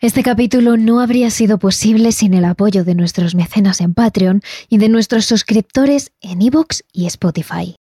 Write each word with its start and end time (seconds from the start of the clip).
Este 0.00 0.22
capítulo 0.22 0.76
no 0.76 1.00
habría 1.00 1.28
sido 1.28 1.58
posible 1.58 2.12
sin 2.12 2.32
el 2.32 2.44
apoyo 2.44 2.84
de 2.84 2.94
nuestros 2.94 3.34
mecenas 3.34 3.80
en 3.80 3.94
Patreon 3.94 4.42
y 4.68 4.78
de 4.78 4.88
nuestros 4.88 5.24
suscriptores 5.24 6.12
en 6.20 6.40
iVoox 6.40 6.82
y 6.92 7.06
Spotify. 7.06 7.74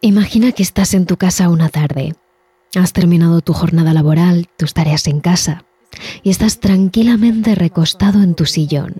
Imagina 0.00 0.52
que 0.52 0.62
estás 0.62 0.94
en 0.94 1.04
tu 1.04 1.18
casa 1.18 1.50
una 1.50 1.68
tarde. 1.68 2.14
Has 2.74 2.94
terminado 2.94 3.42
tu 3.42 3.52
jornada 3.52 3.92
laboral, 3.92 4.48
tus 4.56 4.72
tareas 4.72 5.06
en 5.08 5.20
casa, 5.20 5.66
y 6.22 6.30
estás 6.30 6.58
tranquilamente 6.58 7.54
recostado 7.54 8.22
en 8.22 8.34
tu 8.34 8.46
sillón, 8.46 8.94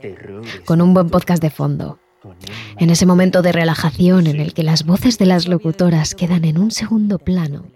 con 0.67 0.83
un 0.83 0.93
buen 0.93 1.09
podcast 1.09 1.41
de 1.41 1.49
fondo 1.49 1.99
en 2.79 2.91
ese 2.91 3.07
momento 3.07 3.43
de 3.43 3.53
relajación 3.53 4.27
en 4.27 4.41
el 4.41 4.55
que 4.55 4.63
las 4.63 4.85
voces 4.85 5.19
de 5.19 5.27
las 5.27 5.49
locutoras 5.49 6.15
quedan 6.15 6.45
en 6.45 6.59
un 6.59 6.71
segundo 6.71 7.19
plano, 7.19 7.67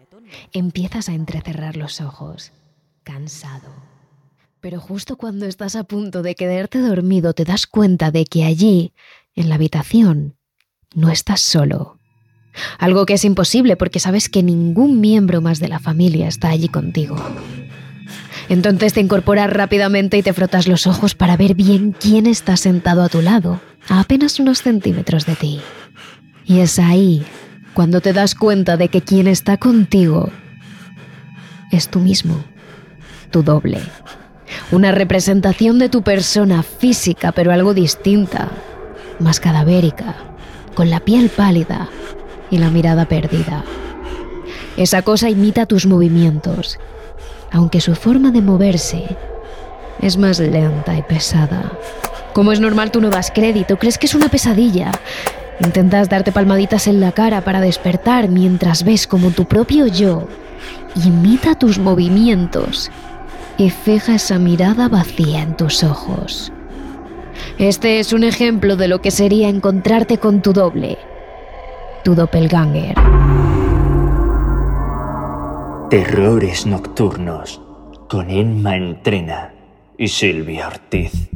empiezas 0.52 1.08
a 1.08 1.14
entrecerrar 1.14 1.76
los 1.76 2.00
ojos, 2.00 2.52
cansado. 3.02 3.70
Pero 4.60 4.80
justo 4.80 5.16
cuando 5.16 5.46
estás 5.46 5.76
a 5.76 5.84
punto 5.84 6.22
de 6.22 6.34
quedarte 6.34 6.80
dormido 6.80 7.32
te 7.32 7.44
das 7.44 7.66
cuenta 7.66 8.10
de 8.10 8.24
que 8.24 8.44
allí, 8.44 8.92
en 9.34 9.48
la 9.48 9.54
habitación, 9.54 10.36
no 10.94 11.10
estás 11.10 11.40
solo. 11.40 11.98
Algo 12.78 13.06
que 13.06 13.14
es 13.14 13.24
imposible 13.24 13.76
porque 13.76 14.00
sabes 14.00 14.28
que 14.28 14.42
ningún 14.42 15.00
miembro 15.00 15.40
más 15.40 15.60
de 15.60 15.68
la 15.68 15.78
familia 15.78 16.26
está 16.26 16.48
allí 16.48 16.68
contigo. 16.68 17.16
Entonces 18.48 18.94
te 18.94 19.00
incorporas 19.00 19.52
rápidamente 19.52 20.16
y 20.16 20.22
te 20.22 20.32
frotas 20.32 20.66
los 20.66 20.86
ojos 20.86 21.14
para 21.14 21.36
ver 21.36 21.54
bien 21.54 21.94
quién 21.98 22.26
está 22.26 22.56
sentado 22.56 23.02
a 23.02 23.08
tu 23.08 23.20
lado 23.20 23.60
a 23.88 24.00
apenas 24.00 24.38
unos 24.38 24.62
centímetros 24.62 25.26
de 25.26 25.36
ti. 25.36 25.60
Y 26.44 26.60
es 26.60 26.78
ahí 26.78 27.24
cuando 27.74 28.00
te 28.00 28.12
das 28.12 28.34
cuenta 28.34 28.76
de 28.76 28.88
que 28.88 29.02
quien 29.02 29.28
está 29.28 29.56
contigo 29.56 30.30
es 31.70 31.88
tú 31.88 32.00
mismo, 32.00 32.44
tu 33.30 33.42
doble. 33.42 33.80
Una 34.70 34.92
representación 34.92 35.78
de 35.78 35.88
tu 35.88 36.02
persona 36.02 36.62
física, 36.62 37.32
pero 37.32 37.52
algo 37.52 37.74
distinta, 37.74 38.48
más 39.18 39.40
cadavérica, 39.40 40.16
con 40.74 40.90
la 40.90 41.00
piel 41.00 41.28
pálida 41.28 41.88
y 42.50 42.58
la 42.58 42.70
mirada 42.70 43.06
perdida. 43.06 43.64
Esa 44.76 45.02
cosa 45.02 45.28
imita 45.28 45.66
tus 45.66 45.86
movimientos, 45.86 46.78
aunque 47.52 47.80
su 47.80 47.94
forma 47.94 48.30
de 48.30 48.42
moverse 48.42 49.16
es 50.00 50.16
más 50.16 50.38
lenta 50.38 50.96
y 50.96 51.02
pesada. 51.02 51.72
Como 52.32 52.52
es 52.52 52.60
normal, 52.60 52.90
tú 52.90 53.00
no 53.00 53.10
das 53.10 53.30
crédito, 53.30 53.78
crees 53.78 53.98
que 53.98 54.06
es 54.06 54.14
una 54.14 54.28
pesadilla. 54.28 54.92
Intentas 55.60 56.08
darte 56.08 56.32
palmaditas 56.32 56.86
en 56.86 57.00
la 57.00 57.12
cara 57.12 57.40
para 57.40 57.60
despertar 57.60 58.28
mientras 58.28 58.84
ves 58.84 59.06
como 59.06 59.30
tu 59.30 59.44
propio 59.44 59.86
yo 59.86 60.28
imita 60.94 61.54
tus 61.54 61.78
movimientos 61.78 62.90
y 63.56 63.70
fija 63.70 64.14
esa 64.14 64.38
mirada 64.38 64.88
vacía 64.88 65.42
en 65.42 65.56
tus 65.56 65.82
ojos. 65.82 66.52
Este 67.58 68.00
es 68.00 68.12
un 68.12 68.24
ejemplo 68.24 68.76
de 68.76 68.88
lo 68.88 69.00
que 69.00 69.10
sería 69.10 69.48
encontrarte 69.48 70.18
con 70.18 70.42
tu 70.42 70.52
doble, 70.52 70.98
tu 72.04 72.14
doppelganger. 72.14 72.94
Terrores 75.90 76.66
nocturnos 76.66 77.60
con 78.08 78.30
Emma 78.30 78.76
Entrena 78.76 79.52
y 79.96 80.08
Silvia 80.08 80.68
Ortiz. 80.68 81.28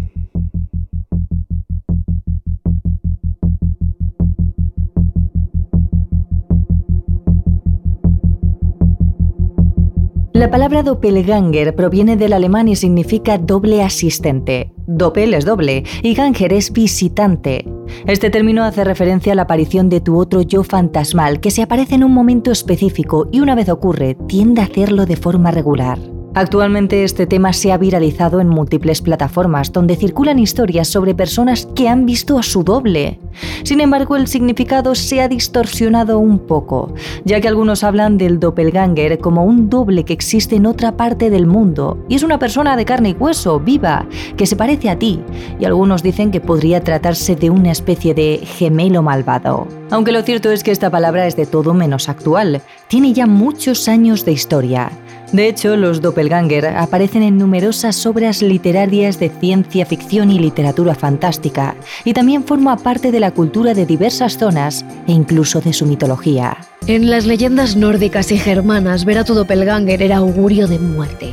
La 10.43 10.51
palabra 10.51 10.83
doppelganger 10.83 11.77
proviene 11.77 12.17
del 12.17 12.33
alemán 12.33 12.67
y 12.67 12.75
significa 12.75 13.39
doble 13.39 13.81
asistente. 13.81 14.73
Doppel 14.89 15.35
es 15.35 15.45
doble 15.45 15.85
y 16.03 16.15
ganger 16.15 16.53
es 16.53 16.73
visitante. 16.73 17.65
Este 18.09 18.29
término 18.29 18.65
hace 18.65 18.83
referencia 18.83 19.35
a 19.35 19.37
la 19.37 19.43
aparición 19.43 19.89
de 19.89 20.01
tu 20.01 20.19
otro 20.19 20.43
yo 20.43 20.65
fantasmal 20.65 21.39
que 21.39 21.53
se 21.53 21.63
aparece 21.63 21.95
en 21.95 22.03
un 22.03 22.13
momento 22.13 22.51
específico 22.51 23.29
y 23.31 23.39
una 23.39 23.55
vez 23.55 23.69
ocurre 23.69 24.17
tiende 24.27 24.63
a 24.63 24.65
hacerlo 24.65 25.07
de 25.07 25.15
forma 25.15 25.53
regular. 25.53 26.01
Actualmente 26.35 27.05
este 27.05 27.27
tema 27.27 27.53
se 27.53 27.73
ha 27.73 27.77
viralizado 27.77 28.41
en 28.41 28.49
múltiples 28.49 29.03
plataformas 29.03 29.71
donde 29.71 29.97
circulan 29.97 30.39
historias 30.39 30.89
sobre 30.89 31.15
personas 31.15 31.69
que 31.75 31.91
han 31.91 32.07
visto 32.07 32.39
a 32.39 32.43
su 32.43 32.65
doble. 32.65 33.19
Sin 33.65 33.83
embargo, 33.83 34.17
el 34.17 34.27
significado 34.27 34.95
se 34.95 35.21
ha 35.21 35.29
distorsionado 35.29 36.19
un 36.19 36.39
poco, 36.39 36.95
ya 37.27 37.39
que 37.43 37.49
algunos 37.49 37.85
hablan 37.85 38.17
del 38.17 38.41
doppelganger 38.41 39.19
como 39.19 39.45
un 39.45 39.69
doble 39.69 40.05
que 40.05 40.15
existe 40.15 40.57
en 40.57 40.65
otra 40.65 40.97
parte 40.97 41.29
del 41.29 41.47
mundo 41.47 42.03
y 42.09 42.15
es 42.15 42.23
una 42.23 42.39
persona 42.39 42.77
de 42.77 42.87
carne 42.87 43.11
y 43.11 43.13
hueso, 43.13 43.61
viva, 43.61 44.07
que 44.39 44.47
se 44.47 44.57
parece 44.57 44.89
a 44.89 44.99
ti, 44.99 45.21
y 45.61 45.67
algunos 45.67 46.03
dicen 46.03 46.31
que 46.31 46.41
podría 46.41 46.83
tratarse 46.83 47.37
de 47.37 47.51
una 47.51 47.73
especie 47.73 48.15
de 48.15 48.41
gemelo 48.43 49.03
malvado. 49.03 49.69
Aunque 49.91 50.13
lo 50.13 50.23
cierto 50.23 50.51
es 50.51 50.65
que 50.65 50.71
esta 50.71 50.89
palabra 50.89 51.27
es 51.27 51.37
de 51.37 51.45
todo 51.45 51.75
menos 51.75 52.09
actual, 52.09 52.63
tiene 52.89 53.13
ya 53.13 53.27
muchos 53.27 53.87
años 53.87 54.25
de 54.25 54.33
historia. 54.33 54.91
De 55.33 55.49
hecho, 55.49 55.77
los 55.77 56.03
doppelganger 56.03 56.67
aparecen 56.67 57.23
en 57.23 57.39
numerosas 57.39 58.05
obras 58.05 58.43
literarias 58.43 59.19
de 59.19 59.31
ciencia 59.31 59.87
ficción 59.87 60.31
y 60.31 60.39
literatura 60.39 60.95
fantástica, 60.95 61.75
y 62.05 62.13
también 62.13 62.45
forma 62.45 62.77
parte 62.77 63.11
de 63.11 63.19
la 63.19 63.31
cultura 63.31 63.73
de 63.73 63.87
diversas 63.87 64.37
zonas 64.37 64.85
e 65.07 65.13
incluso 65.13 65.63
de 65.63 65.73
su 65.73 65.87
mitología. 65.87 66.59
En 66.87 67.09
las 67.09 67.25
leyendas 67.25 67.77
nórdicas 67.77 68.31
y 68.31 68.37
germanas, 68.37 69.07
ver 69.07 69.17
a 69.17 69.25
tu 69.25 69.33
doppelganger 69.33 70.03
era 70.03 70.19
augurio 70.19 70.69
de 70.69 70.79
muerte. 70.79 71.33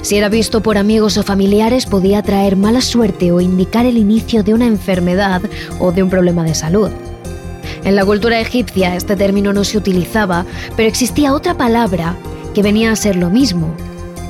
Si 0.00 0.16
era 0.16 0.30
visto 0.30 0.62
por 0.62 0.78
amigos 0.78 1.18
o 1.18 1.22
familiares, 1.22 1.84
podía 1.84 2.22
traer 2.22 2.56
mala 2.56 2.80
suerte 2.80 3.30
o 3.30 3.42
indicar 3.42 3.84
el 3.84 3.98
inicio 3.98 4.42
de 4.42 4.54
una 4.54 4.66
enfermedad 4.66 5.42
o 5.80 5.92
de 5.92 6.02
un 6.02 6.08
problema 6.08 6.44
de 6.44 6.54
salud. 6.54 6.90
En 7.84 7.94
la 7.94 8.06
cultura 8.06 8.40
egipcia 8.40 8.96
este 8.96 9.16
término 9.16 9.52
no 9.52 9.64
se 9.64 9.76
utilizaba, 9.76 10.46
pero 10.76 10.88
existía 10.88 11.34
otra 11.34 11.54
palabra 11.54 12.16
que 12.54 12.62
venía 12.62 12.92
a 12.92 12.96
ser 12.96 13.16
lo 13.16 13.30
mismo, 13.30 13.74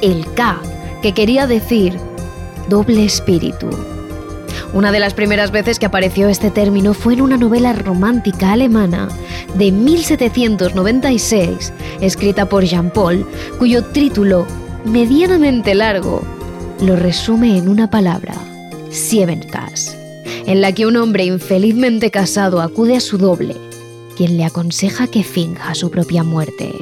el 0.03 0.27
K, 0.35 0.61
que 1.03 1.13
quería 1.13 1.47
decir 1.47 1.97
doble 2.69 3.05
espíritu. 3.05 3.71
Una 4.73 4.91
de 4.91 4.99
las 4.99 5.15
primeras 5.15 5.53
veces 5.53 5.79
que 5.79 5.87
apareció 5.87 6.29
este 6.29 6.51
término 6.51 6.95
fue 6.95 7.15
en 7.15 7.21
una 7.21 7.37
novela 7.37 7.73
romántica 7.73 8.51
alemana 8.53 9.07
de 9.55 9.71
1796, 9.71 11.73
escrita 12.01 12.49
por 12.49 12.65
Jean 12.65 12.91
Paul, 12.91 13.25
cuyo 13.59 13.85
título, 13.85 14.47
medianamente 14.85 15.77
largo, 15.77 16.23
lo 16.81 16.97
resume 16.97 17.57
en 17.57 17.69
una 17.69 17.89
palabra, 17.89 18.35
Siebenkas, 18.91 19.97
en 20.47 20.61
la 20.61 20.73
que 20.73 20.87
un 20.87 20.97
hombre 20.97 21.25
infelizmente 21.25 22.11
casado 22.11 22.61
acude 22.61 22.97
a 22.97 23.01
su 23.01 23.17
doble, 23.17 23.55
quien 24.17 24.37
le 24.37 24.45
aconseja 24.45 25.07
que 25.07 25.23
finja 25.23 25.77
su 25.77 25.89
propia 25.91 26.25
muerte. 26.25 26.75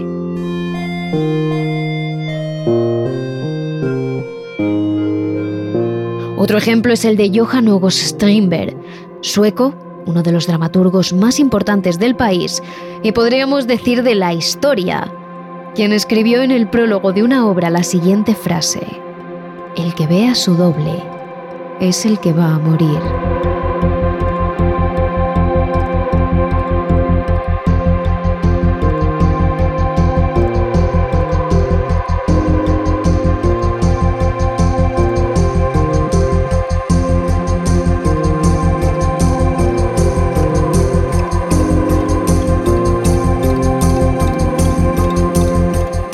Otro 6.43 6.59
ejemplo 6.59 6.93
es 6.93 7.05
el 7.05 7.17
de 7.17 7.31
Johann 7.33 7.69
August 7.69 7.99
Strindberg, 7.99 8.77
sueco, 9.21 9.75
uno 10.07 10.23
de 10.23 10.33
los 10.33 10.47
dramaturgos 10.47 11.13
más 11.13 11.39
importantes 11.39 11.99
del 11.99 12.17
país 12.17 12.63
y 13.03 13.13
podríamos 13.13 13.67
decir 13.67 14.03
de 14.03 14.15
la 14.15 14.35
historia, 14.35 15.13
quien 15.75 15.93
escribió 15.93 16.43
en 16.43 16.51
el 16.51 16.69
prólogo 16.69 17.13
de 17.13 17.23
una 17.23 17.47
obra 17.47 17.71
la 17.71 17.83
siguiente 17.83 18.35
frase, 18.35 18.87
El 19.77 19.95
que 19.95 20.07
ve 20.07 20.27
a 20.27 20.35
su 20.35 20.55
doble 20.55 21.03
es 21.81 22.05
el 22.05 22.19
que 22.19 22.33
va 22.33 22.55
a 22.55 22.59
morir. 22.59 23.32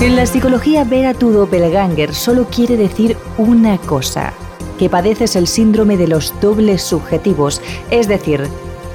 En 0.00 0.14
la 0.14 0.26
psicología, 0.26 0.84
ver 0.84 1.06
a 1.06 1.14
tu 1.14 1.32
doppelganger 1.32 2.14
solo 2.14 2.46
quiere 2.46 2.76
decir 2.76 3.16
una 3.36 3.78
cosa, 3.78 4.32
que 4.78 4.88
padeces 4.88 5.34
el 5.34 5.48
síndrome 5.48 5.96
de 5.96 6.06
los 6.06 6.32
dobles 6.40 6.82
subjetivos, 6.82 7.60
es 7.90 8.06
decir, 8.06 8.46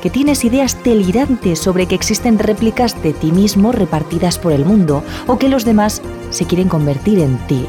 que 0.01 0.09
tienes 0.09 0.45
ideas 0.45 0.81
delirantes 0.81 1.59
sobre 1.59 1.87
que 1.87 1.95
existen 1.95 2.39
réplicas 2.39 3.03
de 3.03 3.11
ti 3.11 3.33
mismo 3.33 3.73
repartidas 3.73 4.39
por 4.39 4.53
el 4.53 4.63
mundo 4.63 5.03
o 5.27 5.37
que 5.37 5.49
los 5.49 5.65
demás 5.65 6.01
se 6.29 6.45
quieren 6.45 6.69
convertir 6.69 7.19
en 7.19 7.37
ti. 7.47 7.67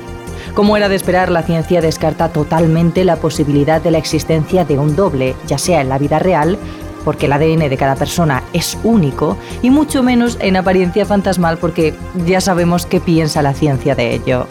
Como 0.55 0.77
era 0.77 0.89
de 0.89 0.95
esperar, 0.95 1.33
la 1.33 1.43
ciencia 1.43 1.81
descarta 1.81 2.29
totalmente 2.29 3.05
la 3.05 3.17
posibilidad 3.17 3.83
de 3.83 3.91
la 3.91 3.99
existencia 3.99 4.65
de 4.65 4.79
un 4.79 4.95
doble, 4.95 5.35
ya 5.49 5.59
sea 5.59 5.81
en 5.81 5.89
la 5.89 5.99
vida 5.99 6.21
real 6.21 6.57
porque 7.05 7.27
el 7.27 7.33
ADN 7.33 7.69
de 7.69 7.77
cada 7.77 7.97
persona 7.97 8.43
es 8.53 8.79
único, 8.83 9.37
y 9.63 9.71
mucho 9.71 10.03
menos 10.03 10.37
en 10.41 10.57
apariencia 10.57 11.05
fantasmal, 11.07 11.59
porque 11.59 11.95
ya 12.27 12.41
sabemos 12.41 12.87
qué 12.87 13.01
piensa 13.01 13.43
la 13.43 13.55
ciencia 13.55 13.95
de 13.95 14.15
ello. 14.15 14.47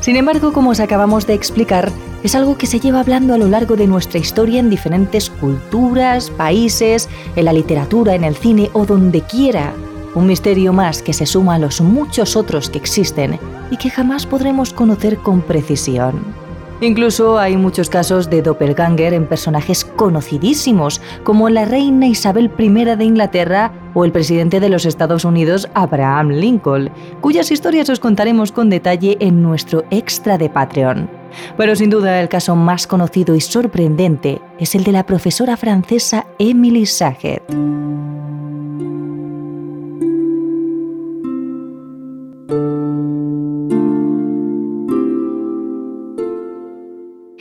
Sin 0.00 0.16
embargo, 0.16 0.52
como 0.52 0.70
os 0.70 0.80
acabamos 0.80 1.26
de 1.26 1.34
explicar, 1.34 1.92
es 2.22 2.34
algo 2.34 2.56
que 2.56 2.66
se 2.66 2.80
lleva 2.80 3.00
hablando 3.00 3.34
a 3.34 3.38
lo 3.38 3.48
largo 3.48 3.76
de 3.76 3.86
nuestra 3.86 4.18
historia 4.18 4.60
en 4.60 4.70
diferentes 4.70 5.30
culturas, 5.30 6.30
países, 6.30 7.08
en 7.36 7.44
la 7.44 7.52
literatura, 7.52 8.14
en 8.14 8.24
el 8.24 8.36
cine 8.36 8.70
o 8.72 8.84
donde 8.84 9.22
quiera. 9.22 9.72
Un 10.14 10.26
misterio 10.26 10.72
más 10.72 11.02
que 11.02 11.12
se 11.12 11.26
suma 11.26 11.54
a 11.54 11.58
los 11.58 11.80
muchos 11.80 12.36
otros 12.36 12.68
que 12.68 12.78
existen 12.78 13.38
y 13.70 13.76
que 13.76 13.90
jamás 13.90 14.26
podremos 14.26 14.72
conocer 14.72 15.18
con 15.18 15.40
precisión. 15.40 16.41
Incluso 16.82 17.38
hay 17.38 17.56
muchos 17.56 17.88
casos 17.88 18.28
de 18.28 18.42
doppelganger 18.42 19.14
en 19.14 19.28
personajes 19.28 19.84
conocidísimos, 19.84 21.00
como 21.22 21.48
la 21.48 21.64
reina 21.64 22.08
Isabel 22.08 22.50
I 22.58 22.96
de 22.96 23.04
Inglaterra 23.04 23.72
o 23.94 24.04
el 24.04 24.10
presidente 24.10 24.58
de 24.58 24.68
los 24.68 24.84
Estados 24.84 25.24
Unidos, 25.24 25.68
Abraham 25.74 26.30
Lincoln, 26.30 26.90
cuyas 27.20 27.52
historias 27.52 27.88
os 27.88 28.00
contaremos 28.00 28.50
con 28.50 28.68
detalle 28.68 29.16
en 29.20 29.44
nuestro 29.44 29.84
extra 29.90 30.38
de 30.38 30.50
Patreon. 30.50 31.08
Pero 31.56 31.76
sin 31.76 31.88
duda 31.88 32.20
el 32.20 32.28
caso 32.28 32.56
más 32.56 32.88
conocido 32.88 33.36
y 33.36 33.40
sorprendente 33.40 34.40
es 34.58 34.74
el 34.74 34.82
de 34.82 34.90
la 34.90 35.06
profesora 35.06 35.56
francesa 35.56 36.26
Emily 36.40 36.84
Saget. 36.86 37.44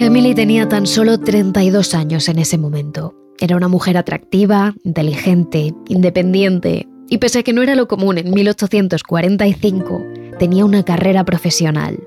Emily 0.01 0.33
tenía 0.33 0.67
tan 0.67 0.87
solo 0.87 1.19
32 1.19 1.93
años 1.93 2.27
en 2.27 2.39
ese 2.39 2.57
momento. 2.57 3.13
Era 3.39 3.55
una 3.55 3.67
mujer 3.67 3.97
atractiva, 3.97 4.73
inteligente, 4.83 5.75
independiente, 5.89 6.87
y 7.07 7.19
pese 7.19 7.37
a 7.37 7.43
que 7.43 7.53
no 7.53 7.61
era 7.61 7.75
lo 7.75 7.87
común 7.87 8.17
en 8.17 8.33
1845, 8.33 10.03
tenía 10.39 10.65
una 10.65 10.83
carrera 10.83 11.23
profesional. 11.23 11.99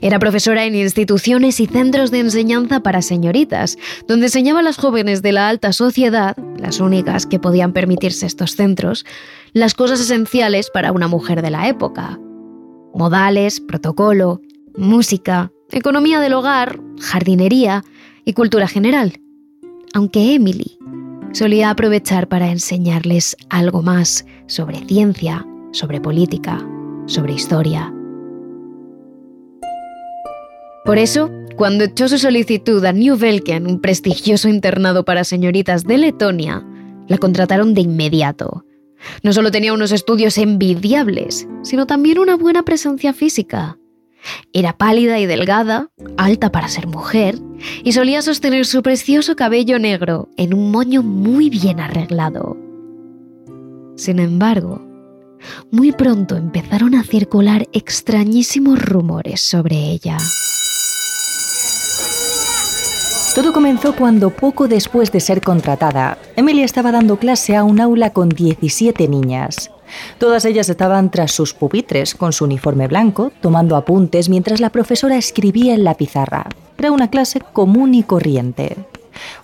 Era 0.00 0.20
profesora 0.20 0.64
en 0.64 0.76
instituciones 0.76 1.58
y 1.58 1.66
centros 1.66 2.12
de 2.12 2.20
enseñanza 2.20 2.84
para 2.84 3.02
señoritas, 3.02 3.78
donde 4.06 4.26
enseñaba 4.26 4.60
a 4.60 4.62
las 4.62 4.76
jóvenes 4.76 5.20
de 5.20 5.32
la 5.32 5.48
alta 5.48 5.72
sociedad, 5.72 6.36
las 6.56 6.78
únicas 6.78 7.26
que 7.26 7.40
podían 7.40 7.72
permitirse 7.72 8.26
estos 8.26 8.54
centros, 8.54 9.04
las 9.52 9.74
cosas 9.74 9.98
esenciales 9.98 10.70
para 10.72 10.92
una 10.92 11.08
mujer 11.08 11.42
de 11.42 11.50
la 11.50 11.68
época. 11.68 12.16
Modales, 12.94 13.60
protocolo, 13.60 14.40
música, 14.76 15.50
economía 15.76 16.20
del 16.20 16.32
hogar, 16.32 16.80
jardinería 17.00 17.84
y 18.24 18.32
cultura 18.32 18.68
general. 18.68 19.20
Aunque 19.94 20.34
Emily 20.34 20.78
solía 21.32 21.70
aprovechar 21.70 22.28
para 22.28 22.50
enseñarles 22.50 23.36
algo 23.50 23.82
más 23.82 24.24
sobre 24.46 24.78
ciencia, 24.86 25.46
sobre 25.72 26.00
política, 26.00 26.66
sobre 27.06 27.34
historia. 27.34 27.92
Por 30.84 30.98
eso, 30.98 31.30
cuando 31.56 31.84
echó 31.84 32.08
su 32.08 32.18
solicitud 32.18 32.82
a 32.84 32.92
New 32.92 33.18
Velken, 33.18 33.66
un 33.66 33.80
prestigioso 33.80 34.48
internado 34.48 35.04
para 35.04 35.24
señoritas 35.24 35.84
de 35.84 35.98
Letonia, 35.98 36.66
la 37.08 37.18
contrataron 37.18 37.74
de 37.74 37.82
inmediato. 37.82 38.64
No 39.22 39.32
solo 39.32 39.50
tenía 39.50 39.72
unos 39.72 39.92
estudios 39.92 40.38
envidiables, 40.38 41.46
sino 41.62 41.86
también 41.86 42.18
una 42.18 42.36
buena 42.36 42.64
presencia 42.64 43.12
física. 43.12 43.78
Era 44.52 44.76
pálida 44.76 45.18
y 45.18 45.26
delgada, 45.26 45.90
alta 46.16 46.50
para 46.50 46.68
ser 46.68 46.86
mujer, 46.86 47.38
y 47.84 47.92
solía 47.92 48.22
sostener 48.22 48.66
su 48.66 48.82
precioso 48.82 49.36
cabello 49.36 49.78
negro 49.78 50.28
en 50.36 50.54
un 50.54 50.70
moño 50.70 51.02
muy 51.02 51.50
bien 51.50 51.80
arreglado. 51.80 52.56
Sin 53.96 54.18
embargo, 54.18 54.80
muy 55.70 55.92
pronto 55.92 56.36
empezaron 56.36 56.94
a 56.94 57.04
circular 57.04 57.66
extrañísimos 57.72 58.80
rumores 58.80 59.40
sobre 59.40 59.76
ella. 59.76 60.18
Todo 63.34 63.52
comenzó 63.52 63.94
cuando 63.94 64.30
poco 64.30 64.66
después 64.66 65.12
de 65.12 65.20
ser 65.20 65.40
contratada, 65.42 66.18
Emily 66.34 66.62
estaba 66.62 66.90
dando 66.90 67.18
clase 67.18 67.54
a 67.54 67.62
un 67.62 67.80
aula 67.80 68.12
con 68.12 68.28
17 68.30 69.06
niñas. 69.06 69.70
Todas 70.18 70.44
ellas 70.44 70.68
estaban 70.68 71.10
tras 71.10 71.32
sus 71.32 71.54
pupitres 71.54 72.14
con 72.14 72.32
su 72.32 72.44
uniforme 72.44 72.88
blanco, 72.88 73.32
tomando 73.40 73.76
apuntes 73.76 74.28
mientras 74.28 74.60
la 74.60 74.70
profesora 74.70 75.16
escribía 75.16 75.74
en 75.74 75.84
la 75.84 75.94
pizarra. 75.94 76.46
Era 76.76 76.92
una 76.92 77.10
clase 77.10 77.40
común 77.40 77.94
y 77.94 78.02
corriente. 78.02 78.76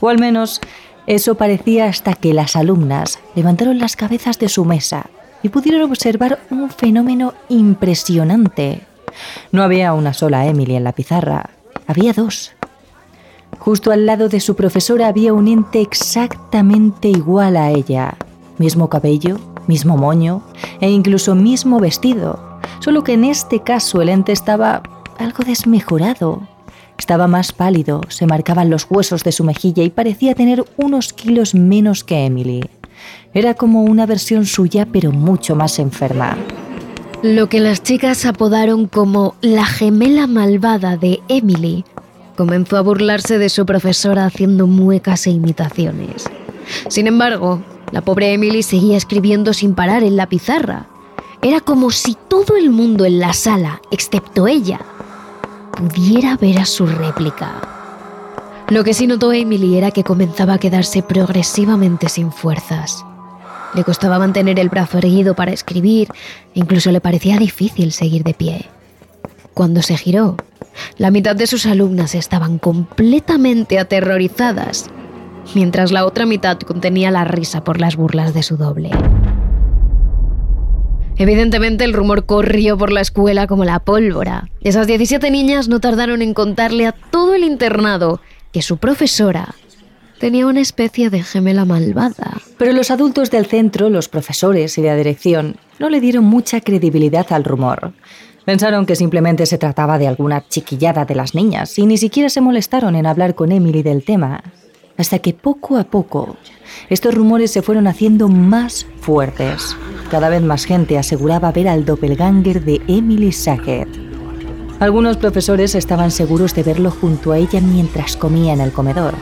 O 0.00 0.08
al 0.08 0.18
menos 0.18 0.60
eso 1.06 1.34
parecía 1.34 1.86
hasta 1.86 2.14
que 2.14 2.32
las 2.32 2.56
alumnas 2.56 3.18
levantaron 3.34 3.78
las 3.78 3.96
cabezas 3.96 4.38
de 4.38 4.48
su 4.48 4.64
mesa 4.64 5.06
y 5.42 5.50
pudieron 5.50 5.82
observar 5.82 6.40
un 6.50 6.70
fenómeno 6.70 7.34
impresionante. 7.48 8.80
No 9.52 9.62
había 9.62 9.92
una 9.92 10.14
sola 10.14 10.46
Emily 10.46 10.76
en 10.76 10.84
la 10.84 10.92
pizarra, 10.92 11.50
había 11.86 12.12
dos. 12.12 12.52
Justo 13.58 13.92
al 13.92 14.06
lado 14.06 14.28
de 14.28 14.40
su 14.40 14.56
profesora 14.56 15.08
había 15.08 15.32
un 15.32 15.48
ente 15.48 15.80
exactamente 15.80 17.08
igual 17.08 17.56
a 17.56 17.70
ella. 17.70 18.16
Mismo 18.58 18.88
cabello, 18.88 19.38
mismo 19.68 19.96
moño 19.96 20.42
e 20.80 20.90
incluso 20.90 21.34
mismo 21.34 21.80
vestido, 21.80 22.58
solo 22.80 23.04
que 23.04 23.14
en 23.14 23.24
este 23.24 23.60
caso 23.60 24.02
el 24.02 24.08
ente 24.08 24.32
estaba 24.32 24.82
algo 25.18 25.44
desmejorado. 25.44 26.42
Estaba 26.98 27.26
más 27.26 27.52
pálido, 27.52 28.02
se 28.08 28.26
marcaban 28.26 28.70
los 28.70 28.86
huesos 28.88 29.24
de 29.24 29.32
su 29.32 29.44
mejilla 29.44 29.82
y 29.82 29.90
parecía 29.90 30.34
tener 30.34 30.64
unos 30.76 31.12
kilos 31.12 31.54
menos 31.54 32.04
que 32.04 32.24
Emily. 32.24 32.62
Era 33.32 33.54
como 33.54 33.82
una 33.82 34.06
versión 34.06 34.46
suya 34.46 34.86
pero 34.90 35.10
mucho 35.10 35.56
más 35.56 35.78
enferma. 35.78 36.36
Lo 37.22 37.48
que 37.48 37.58
las 37.58 37.82
chicas 37.82 38.26
apodaron 38.26 38.86
como 38.86 39.34
la 39.40 39.64
gemela 39.64 40.26
malvada 40.26 40.96
de 40.96 41.20
Emily 41.28 41.84
comenzó 42.36 42.76
a 42.76 42.82
burlarse 42.82 43.38
de 43.38 43.48
su 43.48 43.64
profesora 43.64 44.26
haciendo 44.26 44.66
muecas 44.66 45.26
e 45.26 45.30
imitaciones. 45.30 46.28
Sin 46.88 47.06
embargo, 47.06 47.62
la 47.94 48.00
pobre 48.00 48.32
Emily 48.32 48.64
seguía 48.64 48.96
escribiendo 48.96 49.52
sin 49.52 49.76
parar 49.76 50.02
en 50.02 50.16
la 50.16 50.28
pizarra. 50.28 50.86
Era 51.42 51.60
como 51.60 51.92
si 51.92 52.16
todo 52.26 52.56
el 52.56 52.68
mundo 52.70 53.04
en 53.04 53.20
la 53.20 53.32
sala, 53.32 53.80
excepto 53.92 54.48
ella, 54.48 54.80
pudiera 55.70 56.36
ver 56.36 56.58
a 56.58 56.66
su 56.66 56.86
réplica. 56.86 57.60
Lo 58.68 58.82
que 58.82 58.94
sí 58.94 59.06
notó 59.06 59.32
Emily 59.32 59.76
era 59.78 59.92
que 59.92 60.02
comenzaba 60.02 60.54
a 60.54 60.58
quedarse 60.58 61.04
progresivamente 61.04 62.08
sin 62.08 62.32
fuerzas. 62.32 63.04
Le 63.74 63.84
costaba 63.84 64.18
mantener 64.18 64.58
el 64.58 64.70
brazo 64.70 64.98
erguido 64.98 65.36
para 65.36 65.52
escribir 65.52 66.08
e 66.52 66.58
incluso 66.58 66.90
le 66.90 67.00
parecía 67.00 67.36
difícil 67.36 67.92
seguir 67.92 68.24
de 68.24 68.34
pie. 68.34 68.66
Cuando 69.54 69.82
se 69.82 69.96
giró, 69.96 70.36
la 70.98 71.12
mitad 71.12 71.36
de 71.36 71.46
sus 71.46 71.64
alumnas 71.64 72.16
estaban 72.16 72.58
completamente 72.58 73.78
aterrorizadas 73.78 74.90
mientras 75.54 75.92
la 75.92 76.06
otra 76.06 76.26
mitad 76.26 76.58
contenía 76.58 77.10
la 77.10 77.24
risa 77.24 77.64
por 77.64 77.80
las 77.80 77.96
burlas 77.96 78.34
de 78.34 78.42
su 78.42 78.56
doble. 78.56 78.90
Evidentemente 81.16 81.84
el 81.84 81.92
rumor 81.92 82.26
corrió 82.26 82.76
por 82.76 82.90
la 82.90 83.00
escuela 83.00 83.46
como 83.46 83.64
la 83.64 83.78
pólvora. 83.78 84.48
Esas 84.62 84.86
17 84.86 85.30
niñas 85.30 85.68
no 85.68 85.80
tardaron 85.80 86.22
en 86.22 86.34
contarle 86.34 86.86
a 86.86 86.92
todo 86.92 87.34
el 87.34 87.44
internado 87.44 88.20
que 88.52 88.62
su 88.62 88.78
profesora 88.78 89.54
tenía 90.18 90.46
una 90.46 90.60
especie 90.60 91.10
de 91.10 91.22
gemela 91.22 91.64
malvada. 91.64 92.40
Pero 92.58 92.72
los 92.72 92.90
adultos 92.90 93.30
del 93.30 93.46
centro, 93.46 93.90
los 93.90 94.08
profesores 94.08 94.76
y 94.78 94.82
la 94.82 94.96
dirección 94.96 95.56
no 95.78 95.88
le 95.88 96.00
dieron 96.00 96.24
mucha 96.24 96.60
credibilidad 96.60 97.26
al 97.30 97.44
rumor. 97.44 97.92
Pensaron 98.44 98.84
que 98.84 98.96
simplemente 98.96 99.46
se 99.46 99.58
trataba 99.58 99.98
de 99.98 100.08
alguna 100.08 100.46
chiquillada 100.48 101.04
de 101.04 101.14
las 101.14 101.34
niñas 101.34 101.78
y 101.78 101.86
ni 101.86 101.96
siquiera 101.96 102.28
se 102.28 102.40
molestaron 102.40 102.96
en 102.96 103.06
hablar 103.06 103.34
con 103.34 103.52
Emily 103.52 103.82
del 103.82 104.04
tema 104.04 104.42
hasta 104.96 105.18
que 105.18 105.32
poco 105.32 105.76
a 105.76 105.84
poco 105.84 106.36
estos 106.88 107.14
rumores 107.14 107.50
se 107.50 107.62
fueron 107.62 107.86
haciendo 107.86 108.28
más 108.28 108.86
fuertes. 109.00 109.76
Cada 110.10 110.28
vez 110.28 110.42
más 110.42 110.64
gente 110.64 110.98
aseguraba 110.98 111.52
ver 111.52 111.68
al 111.68 111.84
doppelganger 111.84 112.64
de 112.64 112.80
Emily 112.88 113.32
Sackett. 113.32 113.88
Algunos 114.80 115.16
profesores 115.16 115.74
estaban 115.74 116.10
seguros 116.10 116.54
de 116.54 116.62
verlo 116.62 116.90
junto 116.90 117.32
a 117.32 117.38
ella 117.38 117.60
mientras 117.60 118.16
comía 118.16 118.52
en 118.52 118.60
el 118.60 118.72
comedor. 118.72 119.14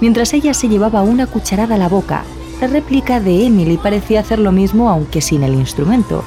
Mientras 0.00 0.32
ella 0.32 0.54
se 0.54 0.68
llevaba 0.68 1.02
una 1.02 1.26
cucharada 1.26 1.74
a 1.74 1.78
la 1.78 1.88
boca, 1.88 2.24
la 2.60 2.66
réplica 2.66 3.20
de 3.20 3.46
Emily 3.46 3.78
parecía 3.78 4.20
hacer 4.20 4.38
lo 4.38 4.52
mismo 4.52 4.90
aunque 4.90 5.20
sin 5.20 5.42
el 5.42 5.54
instrumento. 5.54 6.22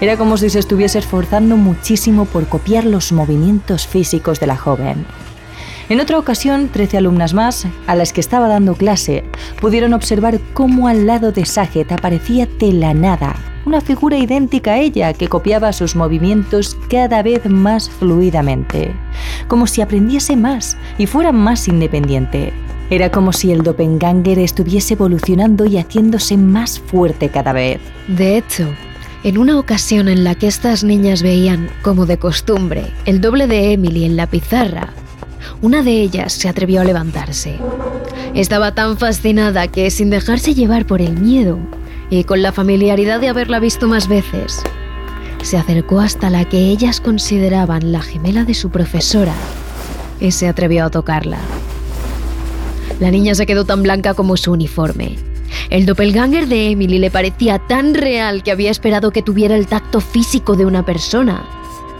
Era 0.00 0.16
como 0.16 0.36
si 0.36 0.50
se 0.50 0.58
estuviese 0.58 0.98
esforzando 0.98 1.56
muchísimo 1.56 2.24
por 2.26 2.46
copiar 2.46 2.84
los 2.84 3.12
movimientos 3.12 3.86
físicos 3.86 4.38
de 4.40 4.46
la 4.46 4.56
joven. 4.56 5.04
En 5.92 6.00
otra 6.00 6.18
ocasión, 6.18 6.70
13 6.72 6.96
alumnas 6.96 7.34
más, 7.34 7.66
a 7.86 7.94
las 7.94 8.14
que 8.14 8.22
estaba 8.22 8.48
dando 8.48 8.76
clase, 8.76 9.24
pudieron 9.60 9.92
observar 9.92 10.40
cómo 10.54 10.88
al 10.88 11.06
lado 11.06 11.32
de 11.32 11.44
Saget 11.44 11.92
aparecía 11.92 12.46
de 12.46 12.72
la 12.72 12.94
nada 12.94 13.36
una 13.66 13.82
figura 13.82 14.16
idéntica 14.16 14.72
a 14.72 14.78
ella 14.78 15.12
que 15.12 15.28
copiaba 15.28 15.70
sus 15.74 15.94
movimientos 15.94 16.78
cada 16.88 17.22
vez 17.22 17.44
más 17.44 17.90
fluidamente, 17.90 18.94
como 19.48 19.66
si 19.66 19.82
aprendiese 19.82 20.34
más 20.34 20.78
y 20.96 21.04
fuera 21.04 21.30
más 21.30 21.68
independiente. 21.68 22.54
Era 22.88 23.10
como 23.10 23.34
si 23.34 23.52
el 23.52 23.62
doppelganger 23.62 24.38
estuviese 24.38 24.94
evolucionando 24.94 25.66
y 25.66 25.76
haciéndose 25.76 26.38
más 26.38 26.80
fuerte 26.80 27.28
cada 27.28 27.52
vez. 27.52 27.82
De 28.08 28.38
hecho, 28.38 28.66
en 29.24 29.36
una 29.36 29.58
ocasión 29.58 30.08
en 30.08 30.24
la 30.24 30.36
que 30.36 30.46
estas 30.46 30.84
niñas 30.84 31.22
veían, 31.22 31.68
como 31.82 32.06
de 32.06 32.16
costumbre, 32.16 32.94
el 33.04 33.20
doble 33.20 33.46
de 33.46 33.74
Emily 33.74 34.06
en 34.06 34.16
la 34.16 34.26
pizarra, 34.26 34.94
una 35.60 35.82
de 35.82 36.00
ellas 36.00 36.32
se 36.32 36.48
atrevió 36.48 36.80
a 36.80 36.84
levantarse. 36.84 37.58
Estaba 38.34 38.74
tan 38.74 38.96
fascinada 38.96 39.68
que, 39.68 39.90
sin 39.90 40.10
dejarse 40.10 40.54
llevar 40.54 40.86
por 40.86 41.00
el 41.00 41.18
miedo 41.18 41.58
y 42.10 42.24
con 42.24 42.42
la 42.42 42.52
familiaridad 42.52 43.20
de 43.20 43.28
haberla 43.28 43.60
visto 43.60 43.88
más 43.88 44.08
veces, 44.08 44.62
se 45.42 45.56
acercó 45.56 46.00
hasta 46.00 46.30
la 46.30 46.44
que 46.44 46.68
ellas 46.68 47.00
consideraban 47.00 47.92
la 47.92 48.00
gemela 48.00 48.44
de 48.44 48.54
su 48.54 48.70
profesora 48.70 49.34
y 50.20 50.30
se 50.30 50.48
atrevió 50.48 50.84
a 50.84 50.90
tocarla. 50.90 51.38
La 53.00 53.10
niña 53.10 53.34
se 53.34 53.46
quedó 53.46 53.64
tan 53.64 53.82
blanca 53.82 54.14
como 54.14 54.36
su 54.36 54.52
uniforme. 54.52 55.16
El 55.70 55.86
doppelganger 55.86 56.46
de 56.46 56.70
Emily 56.70 56.98
le 56.98 57.10
parecía 57.10 57.58
tan 57.58 57.94
real 57.94 58.42
que 58.42 58.52
había 58.52 58.70
esperado 58.70 59.10
que 59.10 59.22
tuviera 59.22 59.56
el 59.56 59.66
tacto 59.66 60.00
físico 60.00 60.54
de 60.54 60.66
una 60.66 60.84
persona. 60.84 61.44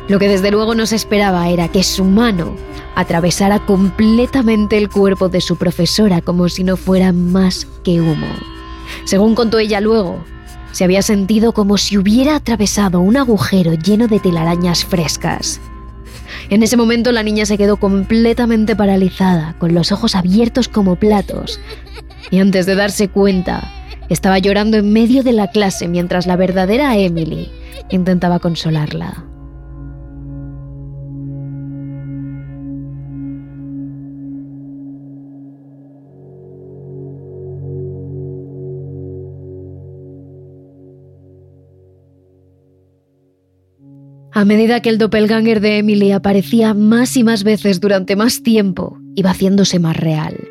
Lo 0.08 0.18
que 0.18 0.28
desde 0.28 0.50
luego 0.50 0.74
no 0.74 0.86
se 0.86 0.96
esperaba 0.96 1.48
era 1.48 1.68
que 1.68 1.82
su 1.82 2.04
mano 2.04 2.54
atravesara 2.94 3.64
completamente 3.64 4.78
el 4.78 4.88
cuerpo 4.88 5.28
de 5.28 5.40
su 5.40 5.56
profesora 5.56 6.20
como 6.20 6.48
si 6.48 6.64
no 6.64 6.76
fuera 6.76 7.12
más 7.12 7.66
que 7.84 8.00
humo. 8.00 8.26
Según 9.04 9.34
contó 9.34 9.58
ella 9.58 9.80
luego, 9.80 10.22
se 10.72 10.84
había 10.84 11.02
sentido 11.02 11.52
como 11.52 11.78
si 11.78 11.98
hubiera 11.98 12.36
atravesado 12.36 13.00
un 13.00 13.16
agujero 13.16 13.74
lleno 13.74 14.08
de 14.08 14.20
telarañas 14.20 14.84
frescas. 14.84 15.60
En 16.48 16.62
ese 16.62 16.76
momento 16.76 17.12
la 17.12 17.22
niña 17.22 17.46
se 17.46 17.58
quedó 17.58 17.76
completamente 17.76 18.74
paralizada, 18.74 19.54
con 19.58 19.74
los 19.74 19.92
ojos 19.92 20.14
abiertos 20.14 20.68
como 20.68 20.96
platos, 20.96 21.60
y 22.30 22.40
antes 22.40 22.66
de 22.66 22.74
darse 22.74 23.08
cuenta, 23.08 23.70
estaba 24.08 24.38
llorando 24.38 24.76
en 24.76 24.92
medio 24.92 25.22
de 25.22 25.32
la 25.32 25.48
clase 25.48 25.88
mientras 25.88 26.26
la 26.26 26.36
verdadera 26.36 26.96
Emily 26.96 27.50
intentaba 27.90 28.38
consolarla. 28.38 29.31
A 44.34 44.46
medida 44.46 44.80
que 44.80 44.88
el 44.88 44.96
doppelganger 44.96 45.60
de 45.60 45.76
Emily 45.76 46.10
aparecía 46.10 46.72
más 46.72 47.18
y 47.18 47.22
más 47.22 47.44
veces 47.44 47.80
durante 47.80 48.16
más 48.16 48.42
tiempo, 48.42 48.98
iba 49.14 49.30
haciéndose 49.30 49.78
más 49.78 49.94
real. 49.94 50.48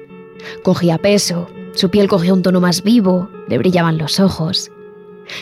Cogía 0.62 1.00
peso, 1.00 1.50
su 1.74 1.90
piel 1.90 2.08
cogía 2.08 2.34
un 2.34 2.44
tono 2.44 2.62
más 2.62 2.84
vivo, 2.84 3.28
le 3.48 3.58
brillaban 3.58 3.98
los 3.98 4.20
ojos. 4.20 4.72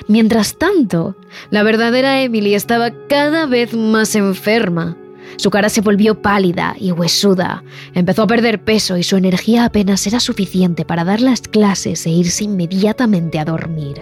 Mientras 0.08 0.58
tanto, 0.58 1.18
la 1.50 1.64
verdadera 1.64 2.22
Emily 2.22 2.56
estaba 2.56 2.92
cada 3.10 3.46
vez 3.46 3.74
más 3.74 4.16
enferma. 4.16 4.96
Su 5.36 5.50
cara 5.50 5.68
se 5.68 5.82
volvió 5.82 6.22
pálida 6.22 6.78
y 6.80 6.94
huesuda, 6.94 7.66
empezó 7.94 8.24
a 8.24 8.28
perder 8.28 8.64
peso 8.64 8.96
y 8.96 9.04
su 9.04 9.18
energía 9.18 9.66
apenas 9.66 10.08
era 10.08 10.22
suficiente 10.22 10.86
para 10.86 11.04
dar 11.04 11.20
las 11.20 11.42
clases 11.42 12.06
e 12.06 12.12
irse 12.12 12.46
inmediatamente 12.46 13.38
a 13.38 13.44
dormir. 13.44 14.02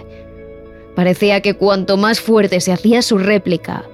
Parecía 0.94 1.40
que 1.40 1.54
cuanto 1.54 1.96
más 1.96 2.20
fuerte 2.20 2.60
se 2.60 2.72
hacía 2.72 3.02
su 3.02 3.18
réplica, 3.18 3.84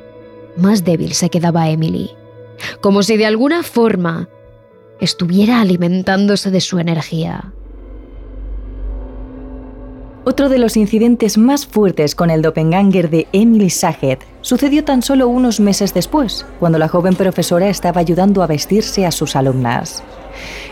más 0.57 0.85
débil 0.85 1.13
se 1.15 1.31
quedaba 1.31 1.69
Emily, 1.69 2.11
como 2.81 3.03
si 3.03 3.17
de 3.17 3.27
alguna 3.27 3.63
forma 3.63 4.29
estuviera 5.01 5.61
alimentándose 5.61 6.51
de 6.51 6.61
su 6.61 6.79
energía. 6.79 7.53
Otro 10.27 10.49
de 10.49 10.59
los 10.59 10.79
incidentes 10.79 11.37
más 11.37 11.67
fuertes 11.67 12.15
con 12.15 12.31
el 12.31 12.41
doppelganger 12.41 13.11
de 13.11 13.29
Emily 13.33 13.69
Saget 13.69 14.21
sucedió 14.41 14.83
tan 14.83 15.03
solo 15.03 15.29
unos 15.29 15.61
meses 15.61 15.93
después, 15.93 16.47
cuando 16.59 16.79
la 16.79 16.89
joven 16.89 17.15
profesora 17.15 17.69
estaba 17.69 18.01
ayudando 18.01 18.43
a 18.43 18.47
vestirse 18.47 19.05
a 19.05 19.11
sus 19.11 19.37
alumnas. 19.37 20.03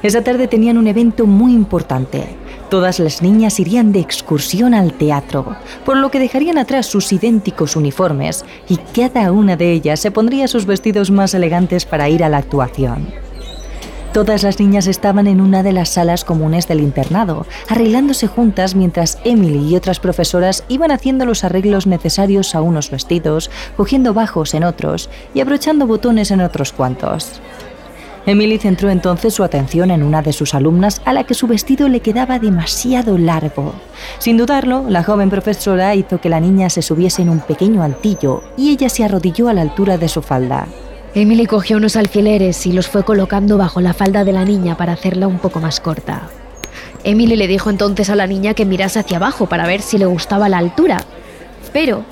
Esa 0.02 0.24
tarde 0.24 0.48
tenían 0.48 0.78
un 0.78 0.86
evento 0.86 1.26
muy 1.26 1.52
importante. 1.52 2.24
Todas 2.72 3.00
las 3.00 3.20
niñas 3.20 3.60
irían 3.60 3.92
de 3.92 4.00
excursión 4.00 4.72
al 4.72 4.94
teatro, 4.94 5.56
por 5.84 5.98
lo 5.98 6.10
que 6.10 6.18
dejarían 6.18 6.56
atrás 6.56 6.86
sus 6.86 7.12
idénticos 7.12 7.76
uniformes 7.76 8.46
y 8.66 8.78
cada 8.78 9.30
una 9.30 9.56
de 9.56 9.72
ellas 9.72 10.00
se 10.00 10.10
pondría 10.10 10.48
sus 10.48 10.64
vestidos 10.64 11.10
más 11.10 11.34
elegantes 11.34 11.84
para 11.84 12.08
ir 12.08 12.24
a 12.24 12.30
la 12.30 12.38
actuación. 12.38 13.08
Todas 14.14 14.42
las 14.42 14.58
niñas 14.58 14.86
estaban 14.86 15.26
en 15.26 15.42
una 15.42 15.62
de 15.62 15.72
las 15.72 15.90
salas 15.90 16.24
comunes 16.24 16.66
del 16.66 16.80
internado, 16.80 17.46
arreglándose 17.68 18.26
juntas 18.26 18.74
mientras 18.74 19.18
Emily 19.22 19.68
y 19.68 19.76
otras 19.76 20.00
profesoras 20.00 20.64
iban 20.68 20.92
haciendo 20.92 21.26
los 21.26 21.44
arreglos 21.44 21.86
necesarios 21.86 22.54
a 22.54 22.62
unos 22.62 22.90
vestidos, 22.90 23.50
cogiendo 23.76 24.14
bajos 24.14 24.54
en 24.54 24.64
otros 24.64 25.10
y 25.34 25.40
abrochando 25.40 25.86
botones 25.86 26.30
en 26.30 26.40
otros 26.40 26.72
cuantos. 26.72 27.42
Emily 28.24 28.58
centró 28.58 28.88
entonces 28.90 29.34
su 29.34 29.42
atención 29.42 29.90
en 29.90 30.02
una 30.02 30.22
de 30.22 30.32
sus 30.32 30.54
alumnas 30.54 31.02
a 31.04 31.12
la 31.12 31.24
que 31.24 31.34
su 31.34 31.48
vestido 31.48 31.88
le 31.88 32.00
quedaba 32.00 32.38
demasiado 32.38 33.18
largo. 33.18 33.74
Sin 34.18 34.36
dudarlo, 34.36 34.84
la 34.88 35.02
joven 35.02 35.28
profesora 35.28 35.94
hizo 35.96 36.20
que 36.20 36.28
la 36.28 36.38
niña 36.38 36.70
se 36.70 36.82
subiese 36.82 37.22
en 37.22 37.30
un 37.30 37.40
pequeño 37.40 37.82
altillo 37.82 38.42
y 38.56 38.70
ella 38.70 38.88
se 38.88 39.04
arrodilló 39.04 39.48
a 39.48 39.54
la 39.54 39.62
altura 39.62 39.98
de 39.98 40.08
su 40.08 40.22
falda. 40.22 40.68
Emily 41.14 41.46
cogió 41.46 41.76
unos 41.76 41.96
alfileres 41.96 42.64
y 42.66 42.72
los 42.72 42.88
fue 42.88 43.04
colocando 43.04 43.58
bajo 43.58 43.80
la 43.80 43.92
falda 43.92 44.24
de 44.24 44.32
la 44.32 44.44
niña 44.44 44.76
para 44.76 44.92
hacerla 44.92 45.26
un 45.26 45.38
poco 45.38 45.60
más 45.60 45.80
corta. 45.80 46.28
Emily 47.04 47.34
le 47.34 47.48
dijo 47.48 47.70
entonces 47.70 48.08
a 48.08 48.14
la 48.14 48.28
niña 48.28 48.54
que 48.54 48.64
mirase 48.64 49.00
hacia 49.00 49.16
abajo 49.16 49.46
para 49.46 49.66
ver 49.66 49.82
si 49.82 49.98
le 49.98 50.06
gustaba 50.06 50.48
la 50.48 50.58
altura. 50.58 51.04
Pero, 51.72 52.04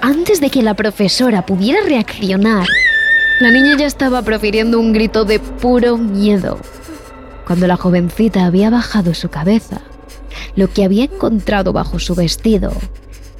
antes 0.00 0.40
de 0.40 0.50
que 0.50 0.62
la 0.62 0.74
profesora 0.74 1.44
pudiera 1.44 1.80
reaccionar, 1.86 2.66
la 3.42 3.50
niña 3.50 3.76
ya 3.76 3.86
estaba 3.86 4.22
profiriendo 4.22 4.78
un 4.78 4.92
grito 4.92 5.24
de 5.24 5.40
puro 5.40 5.98
miedo. 5.98 6.60
Cuando 7.46 7.66
la 7.66 7.76
jovencita 7.76 8.46
había 8.46 8.70
bajado 8.70 9.14
su 9.14 9.30
cabeza, 9.30 9.80
lo 10.54 10.70
que 10.70 10.84
había 10.84 11.04
encontrado 11.04 11.72
bajo 11.72 11.98
su 11.98 12.14
vestido 12.14 12.72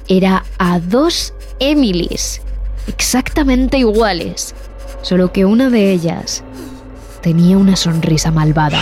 era 0.07 0.43
a 0.57 0.79
dos 0.79 1.33
Emilys, 1.59 2.41
exactamente 2.87 3.77
iguales, 3.77 4.53
solo 5.01 5.31
que 5.31 5.45
una 5.45 5.69
de 5.69 5.91
ellas 5.91 6.43
tenía 7.21 7.57
una 7.57 7.77
sonrisa 7.77 8.29
malvada. 8.29 8.81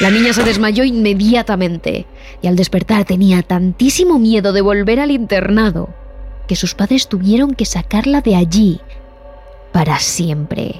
La 0.00 0.10
niña 0.10 0.34
se 0.34 0.42
desmayó 0.42 0.84
inmediatamente 0.84 2.06
y 2.42 2.48
al 2.48 2.56
despertar 2.56 3.06
tenía 3.06 3.42
tantísimo 3.42 4.18
miedo 4.18 4.52
de 4.52 4.60
volver 4.60 5.00
al 5.00 5.10
internado 5.10 5.88
que 6.46 6.54
sus 6.54 6.74
padres 6.74 7.08
tuvieron 7.08 7.54
que 7.54 7.64
sacarla 7.64 8.20
de 8.20 8.36
allí 8.36 8.80
para 9.76 9.98
siempre. 9.98 10.76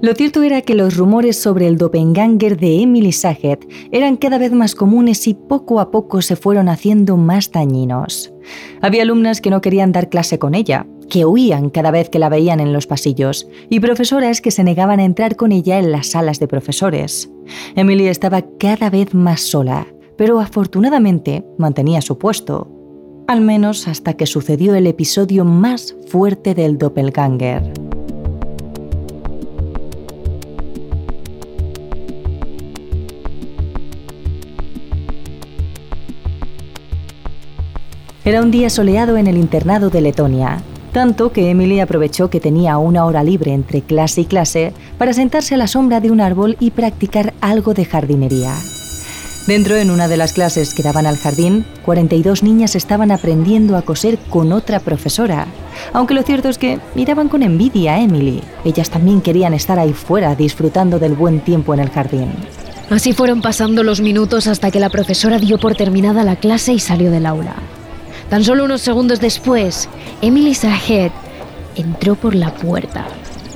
Lo 0.00 0.14
cierto 0.14 0.44
era 0.44 0.62
que 0.62 0.76
los 0.76 0.96
rumores 0.96 1.36
sobre 1.36 1.66
el 1.66 1.78
doppelganger 1.78 2.60
de 2.60 2.82
Emily 2.82 3.10
Saget 3.10 3.68
eran 3.90 4.16
cada 4.16 4.38
vez 4.38 4.52
más 4.52 4.76
comunes 4.76 5.26
y 5.26 5.34
poco 5.34 5.80
a 5.80 5.90
poco 5.90 6.22
se 6.22 6.36
fueron 6.36 6.68
haciendo 6.68 7.16
más 7.16 7.50
dañinos. 7.50 8.32
Había 8.82 9.02
alumnas 9.02 9.40
que 9.40 9.50
no 9.50 9.60
querían 9.60 9.90
dar 9.90 10.08
clase 10.10 10.38
con 10.38 10.54
ella, 10.54 10.86
que 11.12 11.26
huían 11.26 11.68
cada 11.68 11.90
vez 11.90 12.08
que 12.08 12.18
la 12.18 12.30
veían 12.30 12.58
en 12.58 12.72
los 12.72 12.86
pasillos, 12.86 13.46
y 13.68 13.80
profesoras 13.80 14.40
que 14.40 14.50
se 14.50 14.64
negaban 14.64 14.98
a 14.98 15.04
entrar 15.04 15.36
con 15.36 15.52
ella 15.52 15.78
en 15.78 15.92
las 15.92 16.06
salas 16.06 16.40
de 16.40 16.48
profesores. 16.48 17.30
Emily 17.76 18.06
estaba 18.08 18.40
cada 18.58 18.88
vez 18.88 19.12
más 19.12 19.42
sola, 19.42 19.86
pero 20.16 20.40
afortunadamente 20.40 21.44
mantenía 21.58 22.00
su 22.00 22.16
puesto, 22.16 22.70
al 23.28 23.42
menos 23.42 23.88
hasta 23.88 24.14
que 24.14 24.24
sucedió 24.24 24.74
el 24.74 24.86
episodio 24.86 25.44
más 25.44 25.94
fuerte 26.08 26.54
del 26.54 26.78
doppelganger. 26.78 27.74
Era 38.24 38.40
un 38.40 38.50
día 38.50 38.70
soleado 38.70 39.18
en 39.18 39.26
el 39.26 39.36
internado 39.36 39.90
de 39.90 40.00
Letonia, 40.00 40.62
tanto 40.92 41.32
que 41.32 41.50
Emily 41.50 41.80
aprovechó 41.80 42.30
que 42.30 42.40
tenía 42.40 42.78
una 42.78 43.04
hora 43.04 43.24
libre 43.24 43.52
entre 43.52 43.82
clase 43.82 44.22
y 44.22 44.24
clase 44.26 44.72
para 44.98 45.12
sentarse 45.12 45.54
a 45.54 45.58
la 45.58 45.66
sombra 45.66 46.00
de 46.00 46.10
un 46.10 46.20
árbol 46.20 46.56
y 46.60 46.70
practicar 46.70 47.34
algo 47.40 47.74
de 47.74 47.84
jardinería. 47.84 48.54
Dentro, 49.46 49.76
en 49.76 49.90
una 49.90 50.06
de 50.06 50.16
las 50.16 50.32
clases 50.32 50.72
que 50.72 50.84
daban 50.84 51.04
al 51.04 51.16
jardín, 51.16 51.64
42 51.84 52.44
niñas 52.44 52.76
estaban 52.76 53.10
aprendiendo 53.10 53.76
a 53.76 53.82
coser 53.82 54.16
con 54.30 54.52
otra 54.52 54.78
profesora. 54.78 55.48
Aunque 55.92 56.14
lo 56.14 56.22
cierto 56.22 56.48
es 56.48 56.58
que 56.58 56.78
miraban 56.94 57.28
con 57.28 57.42
envidia 57.42 57.94
a 57.94 58.00
Emily. 58.00 58.40
Ellas 58.64 58.90
también 58.90 59.20
querían 59.20 59.52
estar 59.52 59.80
ahí 59.80 59.94
fuera 59.94 60.36
disfrutando 60.36 61.00
del 61.00 61.14
buen 61.14 61.40
tiempo 61.40 61.74
en 61.74 61.80
el 61.80 61.90
jardín. 61.90 62.32
Así 62.88 63.12
fueron 63.14 63.42
pasando 63.42 63.82
los 63.82 64.00
minutos 64.00 64.46
hasta 64.46 64.70
que 64.70 64.78
la 64.78 64.90
profesora 64.90 65.38
dio 65.38 65.58
por 65.58 65.74
terminada 65.74 66.22
la 66.22 66.36
clase 66.36 66.74
y 66.74 66.78
salió 66.78 67.10
del 67.10 67.26
aula. 67.26 67.56
Tan 68.32 68.44
solo 68.44 68.64
unos 68.64 68.80
segundos 68.80 69.20
después, 69.20 69.90
Emily 70.22 70.54
Sahet 70.54 71.12
entró 71.76 72.14
por 72.14 72.34
la 72.34 72.54
puerta, 72.54 73.06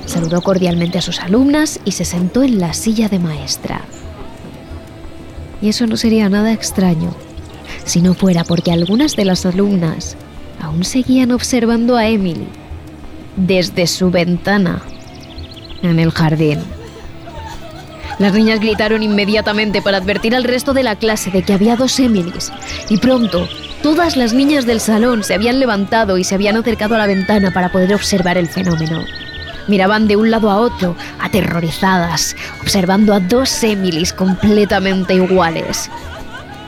saludó 0.05 0.43
cordialmente 0.43 0.99
a 0.99 1.01
sus 1.01 1.19
alumnas 1.19 1.79
y 1.83 1.93
se 1.93 2.05
sentó 2.05 2.43
en 2.43 2.59
la 2.59 2.73
silla 2.73 3.09
de 3.09 3.17
maestra. 3.17 3.81
Y 5.63 5.69
eso 5.69 5.87
no 5.87 5.97
sería 5.97 6.29
nada 6.29 6.53
extraño, 6.53 7.09
si 7.85 8.03
no 8.03 8.13
fuera 8.13 8.43
porque 8.43 8.71
algunas 8.71 9.15
de 9.15 9.25
las 9.25 9.47
alumnas 9.47 10.15
aún 10.61 10.83
seguían 10.83 11.31
observando 11.31 11.97
a 11.97 12.07
Emily 12.07 12.47
desde 13.35 13.87
su 13.87 14.11
ventana 14.11 14.83
en 15.81 15.97
el 15.97 16.11
jardín. 16.11 16.59
Las 18.19 18.31
niñas 18.31 18.59
gritaron 18.59 19.01
inmediatamente 19.01 19.81
para 19.81 19.97
advertir 19.97 20.35
al 20.35 20.43
resto 20.43 20.75
de 20.75 20.83
la 20.83 20.97
clase 20.97 21.31
de 21.31 21.41
que 21.41 21.53
había 21.53 21.75
dos 21.77 21.99
Emilys 21.99 22.51
y 22.89 22.97
pronto 22.97 23.49
todas 23.81 24.17
las 24.17 24.33
niñas 24.33 24.65
del 24.65 24.79
salón 24.79 25.23
se 25.23 25.33
habían 25.33 25.59
levantado 25.59 26.17
y 26.17 26.23
se 26.23 26.35
habían 26.35 26.57
acercado 26.57 26.95
a 26.95 26.97
la 26.97 27.07
ventana 27.07 27.51
para 27.51 27.71
poder 27.71 27.93
observar 27.93 28.37
el 28.37 28.47
fenómeno. 28.47 29.05
Miraban 29.67 30.07
de 30.07 30.15
un 30.15 30.31
lado 30.31 30.49
a 30.49 30.57
otro, 30.57 30.95
aterrorizadas, 31.19 32.35
observando 32.61 33.13
a 33.13 33.19
dos 33.19 33.63
Emilys 33.63 34.13
completamente 34.13 35.15
iguales. 35.15 35.89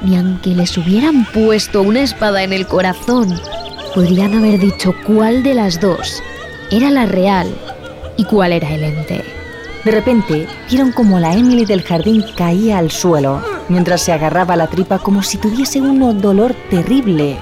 Ni 0.01 0.17
aunque 0.17 0.49
les 0.49 0.77
hubieran 0.77 1.25
puesto 1.25 1.81
una 1.81 2.01
espada 2.01 2.43
en 2.43 2.53
el 2.53 2.67
corazón, 2.67 3.39
podrían 3.93 4.33
haber 4.33 4.59
dicho 4.59 4.93
cuál 5.05 5.43
de 5.43 5.53
las 5.53 5.79
dos 5.79 6.21
era 6.71 6.89
la 6.89 7.05
real 7.05 7.47
y 8.17 8.25
cuál 8.25 8.53
era 8.53 8.69
el 8.69 8.83
ente. 8.83 9.38
De 9.83 9.91
repente, 9.91 10.45
vieron 10.69 10.91
como 10.91 11.19
la 11.19 11.33
Emily 11.33 11.65
del 11.65 11.83
jardín 11.83 12.25
caía 12.35 12.79
al 12.79 12.91
suelo, 12.91 13.41
mientras 13.69 14.01
se 14.01 14.11
agarraba 14.11 14.57
la 14.57 14.67
tripa 14.67 14.99
como 14.99 15.23
si 15.23 15.37
tuviese 15.37 15.79
un 15.79 16.21
dolor 16.21 16.53
terrible. 16.69 17.37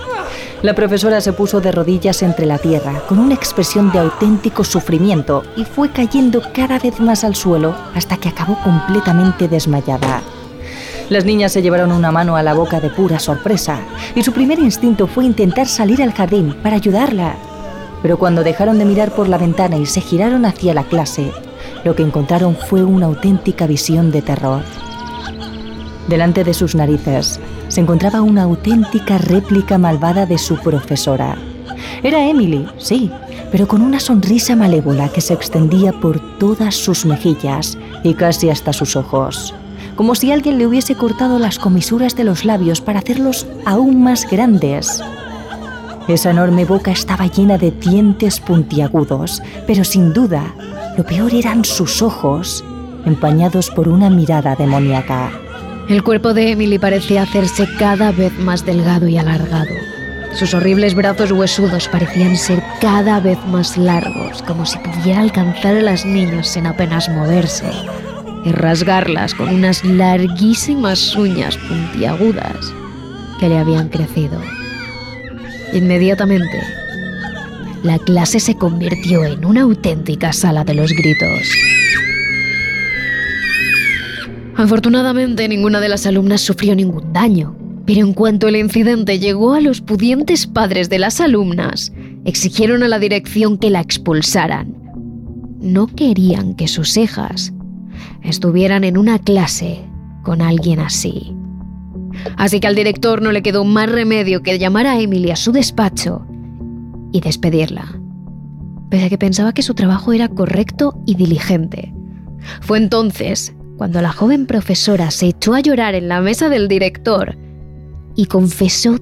La 0.61 0.75
profesora 0.75 1.19
se 1.19 1.33
puso 1.33 1.61
de 1.61 1.71
rodillas 1.71 2.21
entre 2.21 2.45
la 2.45 2.59
tierra, 2.59 3.01
con 3.07 3.17
una 3.17 3.33
expresión 3.33 3.91
de 3.91 3.99
auténtico 3.99 4.63
sufrimiento, 4.63 5.43
y 5.55 5.65
fue 5.65 5.91
cayendo 5.91 6.41
cada 6.53 6.77
vez 6.77 6.99
más 6.99 7.23
al 7.23 7.35
suelo 7.35 7.75
hasta 7.95 8.17
que 8.17 8.29
acabó 8.29 8.57
completamente 8.63 9.47
desmayada. 9.47 10.21
Las 11.09 11.25
niñas 11.25 11.53
se 11.53 11.61
llevaron 11.61 11.91
una 11.91 12.11
mano 12.11 12.35
a 12.35 12.43
la 12.43 12.53
boca 12.53 12.79
de 12.79 12.89
pura 12.89 13.17
sorpresa, 13.17 13.79
y 14.13 14.23
su 14.23 14.31
primer 14.31 14.59
instinto 14.59 15.07
fue 15.07 15.25
intentar 15.25 15.67
salir 15.67 16.03
al 16.03 16.13
jardín 16.13 16.55
para 16.61 16.75
ayudarla. 16.75 17.35
Pero 18.03 18.19
cuando 18.19 18.43
dejaron 18.43 18.77
de 18.77 18.85
mirar 18.85 19.11
por 19.11 19.27
la 19.27 19.37
ventana 19.37 19.77
y 19.77 19.85
se 19.85 20.01
giraron 20.01 20.45
hacia 20.45 20.73
la 20.73 20.83
clase, 20.83 21.31
lo 21.87 21.95
que 21.95 22.03
encontraron 22.03 22.53
fue 22.53 22.83
una 22.83 23.05
auténtica 23.05 23.65
visión 23.65 24.11
de 24.11 24.21
terror. 24.21 24.61
Delante 26.09 26.43
de 26.43 26.53
sus 26.53 26.75
narices 26.75 27.39
se 27.69 27.79
encontraba 27.79 28.21
una 28.21 28.43
auténtica 28.43 29.17
réplica 29.17 29.77
malvada 29.77 30.25
de 30.25 30.37
su 30.37 30.57
profesora. 30.57 31.37
Era 32.03 32.27
Emily, 32.27 32.67
sí, 32.77 33.09
pero 33.53 33.69
con 33.69 33.81
una 33.81 34.01
sonrisa 34.01 34.53
malévola 34.57 35.07
que 35.07 35.21
se 35.21 35.33
extendía 35.33 35.93
por 35.93 36.19
todas 36.39 36.75
sus 36.75 37.05
mejillas 37.05 37.77
y 38.03 38.15
casi 38.15 38.49
hasta 38.49 38.73
sus 38.73 38.97
ojos, 38.97 39.55
como 39.95 40.13
si 40.13 40.33
alguien 40.33 40.57
le 40.57 40.67
hubiese 40.67 40.95
cortado 40.95 41.39
las 41.39 41.57
comisuras 41.57 42.17
de 42.17 42.25
los 42.25 42.43
labios 42.43 42.81
para 42.81 42.99
hacerlos 42.99 43.47
aún 43.65 44.03
más 44.03 44.29
grandes. 44.29 45.01
Esa 46.09 46.31
enorme 46.31 46.65
boca 46.65 46.91
estaba 46.91 47.27
llena 47.27 47.57
de 47.57 47.71
dientes 47.71 48.41
puntiagudos, 48.41 49.41
pero 49.65 49.85
sin 49.85 50.11
duda, 50.11 50.53
lo 50.97 51.03
peor 51.03 51.31
eran 51.33 51.63
sus 51.63 52.01
ojos, 52.01 52.65
empañados 53.05 53.69
por 53.69 53.87
una 53.87 54.09
mirada 54.09 54.55
demoníaca. 54.55 55.31
El 55.87 56.03
cuerpo 56.03 56.33
de 56.33 56.51
Emily 56.51 56.79
parecía 56.79 57.21
hacerse 57.21 57.67
cada 57.77 58.11
vez 58.11 58.33
más 58.39 58.65
delgado 58.65 59.07
y 59.07 59.17
alargado. 59.17 59.73
Sus 60.33 60.55
horribles 60.55 60.95
brazos 60.95 61.31
huesudos 61.31 61.87
parecían 61.87 62.35
ser 62.35 62.63
cada 62.81 63.19
vez 63.19 63.37
más 63.45 63.77
largos, 63.77 64.41
como 64.41 64.65
si 64.65 64.79
pudiera 64.79 65.21
alcanzar 65.21 65.75
a 65.75 65.81
las 65.81 66.03
niñas 66.03 66.47
sin 66.47 66.65
apenas 66.65 67.07
moverse 67.09 67.71
y 68.43 68.51
rasgarlas 68.51 69.35
con 69.35 69.49
unas 69.49 69.83
larguísimas 69.85 71.15
uñas 71.15 71.57
puntiagudas 71.57 72.73
que 73.39 73.49
le 73.49 73.59
habían 73.59 73.89
crecido. 73.89 74.41
Inmediatamente, 75.73 76.59
la 77.87 77.99
clase 77.99 78.39
se 78.39 78.55
convirtió 78.55 79.23
en 79.23 79.45
una 79.45 79.61
auténtica 79.61 80.33
sala 80.33 80.65
de 80.65 80.75
los 80.75 80.91
gritos. 80.91 81.49
Afortunadamente, 84.55 85.47
ninguna 85.47 85.79
de 85.79 85.87
las 85.87 86.05
alumnas 86.05 86.41
sufrió 86.41 86.75
ningún 86.75 87.13
daño, 87.13 87.55
pero 87.85 88.01
en 88.01 88.13
cuanto 88.13 88.49
el 88.49 88.57
incidente 88.57 89.19
llegó 89.19 89.53
a 89.53 89.61
los 89.61 89.81
pudientes 89.81 90.47
padres 90.47 90.89
de 90.89 90.99
las 90.99 91.21
alumnas, 91.21 91.93
exigieron 92.25 92.83
a 92.83 92.89
la 92.89 92.99
dirección 92.99 93.57
que 93.57 93.69
la 93.69 93.79
expulsaran. 93.79 94.75
No 95.61 95.87
querían 95.87 96.55
que 96.55 96.67
sus 96.67 96.97
hijas 96.97 97.53
estuvieran 98.21 98.83
en 98.83 98.97
una 98.97 99.19
clase 99.19 99.79
con 100.23 100.41
alguien 100.41 100.81
así. 100.81 101.33
Así 102.35 102.59
que 102.59 102.67
al 102.67 102.75
director 102.75 103.21
no 103.21 103.31
le 103.31 103.43
quedó 103.43 103.63
más 103.63 103.89
remedio 103.89 104.43
que 104.43 104.59
llamar 104.59 104.87
a 104.87 104.99
Emily 104.99 105.31
a 105.31 105.37
su 105.37 105.53
despacho 105.53 106.27
y 107.11 107.21
despedirla, 107.21 107.99
pese 108.89 109.05
a 109.05 109.09
que 109.09 109.17
pensaba 109.17 109.53
que 109.53 109.63
su 109.63 109.73
trabajo 109.73 110.13
era 110.13 110.27
correcto 110.27 111.01
y 111.05 111.15
diligente. 111.15 111.93
Fue 112.61 112.77
entonces 112.77 113.53
cuando 113.77 114.01
la 114.01 114.11
joven 114.11 114.45
profesora 114.47 115.11
se 115.11 115.27
echó 115.27 115.53
a 115.53 115.59
llorar 115.59 115.95
en 115.95 116.07
la 116.07 116.21
mesa 116.21 116.49
del 116.49 116.67
director 116.67 117.37
y 118.15 118.25
confesó 118.25 118.97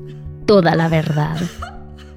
toda 0.45 0.75
la 0.75 0.89
verdad. 0.89 1.37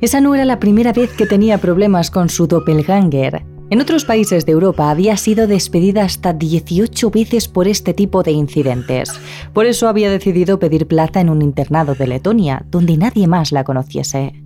Esa 0.01 0.21
no 0.21 0.35
era 0.35 0.45
la 0.45 0.61
primera 0.61 0.93
vez 0.93 1.13
que 1.13 1.27
tenía 1.27 1.59
problemas 1.59 2.11
con 2.11 2.29
su 2.29 2.47
doppelganger. 2.47 3.45
En 3.71 3.81
otros 3.81 4.05
países 4.05 4.47
de 4.47 4.53
Europa 4.53 4.91
había 4.91 5.17
sido 5.17 5.47
despedida 5.47 6.03
hasta 6.03 6.33
18 6.33 7.11
veces 7.11 7.49
por 7.49 7.69
este 7.69 7.93
tipo 7.95 8.23
de 8.23 8.33
incidentes. 8.33 9.11
Por 9.53 9.67
eso 9.67 9.89
había 9.89 10.11
decidido 10.11 10.59
pedir 10.59 10.87
plaza 10.87 11.21
en 11.21 11.29
un 11.29 11.43
internado 11.43 11.95
de 11.95 12.07
Letonia, 12.07 12.65
donde 12.71 12.97
nadie 12.97 13.27
más 13.27 13.53
la 13.53 13.65
conociese. 13.65 14.43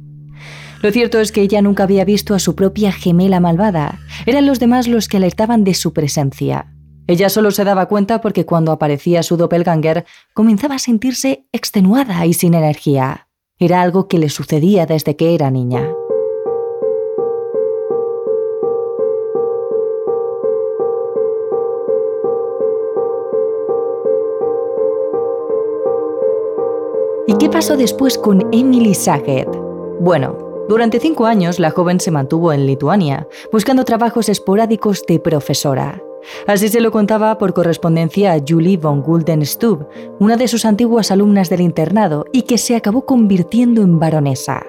Lo 0.82 0.90
cierto 0.90 1.20
es 1.20 1.30
que 1.30 1.42
ella 1.42 1.62
nunca 1.62 1.84
había 1.84 2.04
visto 2.04 2.34
a 2.34 2.40
su 2.40 2.56
propia 2.56 2.90
gemela 2.90 3.38
malvada. 3.38 4.00
Eran 4.26 4.46
los 4.46 4.58
demás 4.58 4.88
los 4.88 5.06
que 5.06 5.16
alertaban 5.16 5.62
de 5.62 5.74
su 5.74 5.92
presencia. 5.92 6.74
Ella 7.06 7.28
solo 7.28 7.52
se 7.52 7.62
daba 7.62 7.86
cuenta 7.86 8.20
porque 8.20 8.44
cuando 8.44 8.72
aparecía 8.72 9.22
su 9.22 9.36
doppelganger 9.36 10.04
comenzaba 10.34 10.74
a 10.74 10.80
sentirse 10.80 11.46
extenuada 11.52 12.26
y 12.26 12.32
sin 12.32 12.54
energía. 12.54 13.28
Era 13.60 13.80
algo 13.80 14.08
que 14.08 14.18
le 14.18 14.28
sucedía 14.28 14.84
desde 14.86 15.14
que 15.14 15.36
era 15.36 15.52
niña. 15.52 15.88
¿Y 27.28 27.36
qué 27.38 27.48
pasó 27.48 27.76
después 27.76 28.18
con 28.18 28.48
Emily 28.52 28.94
Saget? 28.94 29.48
Bueno, 30.00 30.51
durante 30.68 31.00
cinco 31.00 31.26
años 31.26 31.58
la 31.58 31.70
joven 31.70 32.00
se 32.00 32.10
mantuvo 32.10 32.52
en 32.52 32.66
Lituania, 32.66 33.28
buscando 33.52 33.84
trabajos 33.84 34.28
esporádicos 34.28 35.04
de 35.06 35.18
profesora. 35.18 36.02
Así 36.46 36.68
se 36.68 36.80
lo 36.80 36.90
contaba 36.90 37.36
por 37.38 37.52
correspondencia 37.52 38.32
a 38.32 38.40
Julie 38.46 38.76
von 38.76 39.02
Guldenstub, 39.02 39.86
una 40.18 40.36
de 40.36 40.48
sus 40.48 40.64
antiguas 40.64 41.10
alumnas 41.10 41.50
del 41.50 41.60
internado 41.60 42.26
y 42.32 42.42
que 42.42 42.58
se 42.58 42.76
acabó 42.76 43.04
convirtiendo 43.04 43.82
en 43.82 43.98
baronesa. 43.98 44.64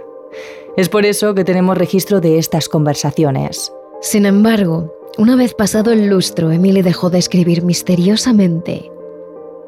Es 0.76 0.90
por 0.90 1.06
eso 1.06 1.36
que 1.36 1.44
tenemos 1.44 1.78
registro 1.78 2.20
de 2.22 2.40
estas 2.40 2.68
conversaciones. 2.68 3.72
Sin 4.02 4.26
embargo, 4.26 4.92
una 5.18 5.36
vez 5.36 5.54
pasado 5.54 5.92
el 5.92 6.08
lustro, 6.08 6.52
Emily 6.52 6.82
dejó 6.82 7.12
de 7.12 7.20
escribir 7.20 7.64
misteriosamente 7.64 8.92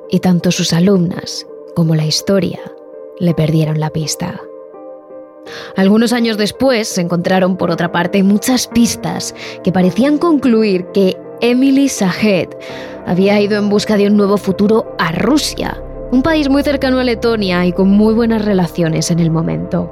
y 0.09 0.19
tanto 0.19 0.51
sus 0.51 0.73
alumnas 0.73 1.45
como 1.75 1.93
la 1.93 2.05
historia 2.05 2.59
le 3.19 3.33
perdieron 3.35 3.79
la 3.79 3.91
pista. 3.91 4.41
Algunos 5.75 6.13
años 6.13 6.37
después 6.37 6.87
se 6.87 7.01
encontraron 7.01 7.57
por 7.57 7.71
otra 7.71 7.91
parte 7.91 8.23
muchas 8.23 8.67
pistas 8.67 9.35
que 9.63 9.71
parecían 9.71 10.17
concluir 10.17 10.85
que 10.93 11.17
Emily 11.41 11.89
Saget 11.89 12.55
había 13.05 13.39
ido 13.39 13.57
en 13.57 13.69
busca 13.69 13.97
de 13.97 14.07
un 14.07 14.17
nuevo 14.17 14.37
futuro 14.37 14.95
a 14.97 15.11
Rusia, 15.11 15.81
un 16.11 16.23
país 16.23 16.49
muy 16.49 16.63
cercano 16.63 16.99
a 16.99 17.03
Letonia 17.03 17.65
y 17.65 17.71
con 17.71 17.89
muy 17.89 18.13
buenas 18.13 18.45
relaciones 18.45 19.11
en 19.11 19.19
el 19.19 19.31
momento. 19.31 19.91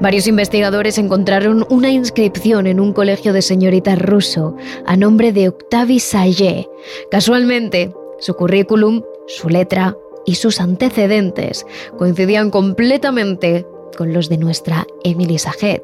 Varios 0.00 0.26
investigadores 0.26 0.98
encontraron 0.98 1.66
una 1.68 1.90
inscripción 1.90 2.66
en 2.66 2.80
un 2.80 2.92
colegio 2.92 3.32
de 3.32 3.42
señoritas 3.42 3.98
ruso 3.98 4.56
a 4.86 4.96
nombre 4.96 5.32
de 5.32 5.48
Octavie 5.48 6.00
Saget. 6.00 6.66
Casualmente, 7.10 7.92
su 8.18 8.34
currículum, 8.34 9.02
su 9.26 9.48
letra 9.48 9.96
y 10.24 10.34
sus 10.36 10.60
antecedentes 10.60 11.66
coincidían 11.96 12.50
completamente 12.50 13.66
con 13.96 14.12
los 14.12 14.28
de 14.28 14.38
nuestra 14.38 14.86
Emily 15.02 15.38
Saget, 15.38 15.82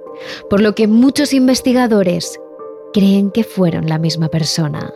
por 0.48 0.60
lo 0.60 0.74
que 0.74 0.86
muchos 0.86 1.32
investigadores 1.32 2.38
creen 2.92 3.30
que 3.30 3.42
fueron 3.42 3.88
la 3.88 3.98
misma 3.98 4.28
persona. 4.28 4.92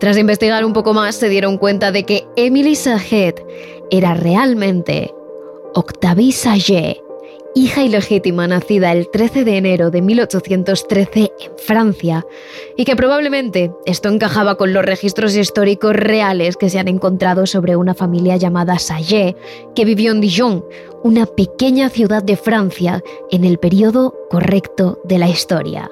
Tras 0.00 0.16
investigar 0.16 0.64
un 0.64 0.72
poco 0.72 0.94
más, 0.94 1.16
se 1.16 1.28
dieron 1.28 1.58
cuenta 1.58 1.92
de 1.92 2.04
que 2.04 2.26
Emily 2.36 2.74
Saget 2.74 3.44
era 3.90 4.14
realmente 4.14 5.12
Octavie 5.74 6.32
Saget, 6.32 7.03
hija 7.54 7.82
ilegítima 7.82 8.46
nacida 8.48 8.92
el 8.92 9.08
13 9.08 9.44
de 9.44 9.56
enero 9.56 9.90
de 9.90 10.02
1813 10.02 11.32
en 11.40 11.52
Francia, 11.56 12.26
y 12.76 12.84
que 12.84 12.96
probablemente 12.96 13.70
esto 13.86 14.08
encajaba 14.08 14.56
con 14.56 14.72
los 14.72 14.84
registros 14.84 15.36
históricos 15.36 15.94
reales 15.94 16.56
que 16.56 16.68
se 16.68 16.78
han 16.78 16.88
encontrado 16.88 17.46
sobre 17.46 17.76
una 17.76 17.94
familia 17.94 18.36
llamada 18.36 18.78
Sayé, 18.78 19.36
que 19.74 19.84
vivió 19.84 20.12
en 20.12 20.20
Dijon, 20.20 20.64
una 21.02 21.26
pequeña 21.26 21.88
ciudad 21.88 22.22
de 22.22 22.36
Francia, 22.36 23.02
en 23.30 23.44
el 23.44 23.58
periodo 23.58 24.14
correcto 24.30 25.00
de 25.04 25.18
la 25.18 25.28
historia. 25.28 25.90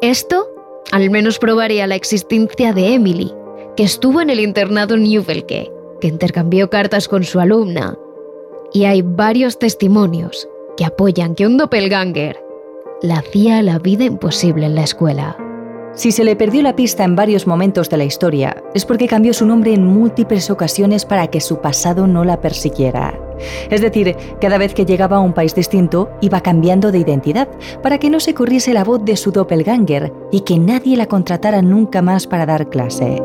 Esto 0.00 0.48
al 0.90 1.10
menos 1.10 1.38
probaría 1.38 1.86
la 1.86 1.94
existencia 1.94 2.72
de 2.72 2.94
Emily, 2.94 3.32
que 3.76 3.84
estuvo 3.84 4.20
en 4.20 4.30
el 4.30 4.40
internado 4.40 4.96
Newvelke, 4.96 5.70
que 6.00 6.08
intercambió 6.08 6.68
cartas 6.68 7.08
con 7.08 7.24
su 7.24 7.40
alumna. 7.40 7.96
Y 8.74 8.84
hay 8.84 9.02
varios 9.02 9.58
testimonios 9.58 10.48
que 10.76 10.84
apoyan 10.84 11.34
que 11.34 11.46
un 11.46 11.58
doppelganger 11.58 12.38
le 13.02 13.12
hacía 13.12 13.62
la 13.62 13.78
vida 13.78 14.04
imposible 14.04 14.66
en 14.66 14.74
la 14.74 14.84
escuela. 14.84 15.36
Si 15.94 16.10
se 16.10 16.24
le 16.24 16.36
perdió 16.36 16.62
la 16.62 16.74
pista 16.74 17.04
en 17.04 17.16
varios 17.16 17.46
momentos 17.46 17.90
de 17.90 17.98
la 17.98 18.04
historia, 18.04 18.62
es 18.74 18.86
porque 18.86 19.08
cambió 19.08 19.34
su 19.34 19.44
nombre 19.44 19.74
en 19.74 19.84
múltiples 19.86 20.48
ocasiones 20.50 21.04
para 21.04 21.26
que 21.26 21.40
su 21.40 21.60
pasado 21.60 22.06
no 22.06 22.24
la 22.24 22.40
persiguiera. 22.40 23.20
Es 23.70 23.82
decir, 23.82 24.16
cada 24.40 24.56
vez 24.56 24.72
que 24.72 24.86
llegaba 24.86 25.18
a 25.18 25.20
un 25.20 25.34
país 25.34 25.54
distinto, 25.54 26.08
iba 26.22 26.40
cambiando 26.40 26.92
de 26.92 26.98
identidad, 26.98 27.48
para 27.82 27.98
que 27.98 28.08
no 28.08 28.20
se 28.20 28.32
corriese 28.32 28.72
la 28.72 28.84
voz 28.84 29.04
de 29.04 29.18
su 29.18 29.32
doppelganger 29.32 30.12
y 30.30 30.40
que 30.40 30.58
nadie 30.58 30.96
la 30.96 31.06
contratara 31.06 31.60
nunca 31.60 32.00
más 32.00 32.26
para 32.26 32.46
dar 32.46 32.70
clase. 32.70 33.22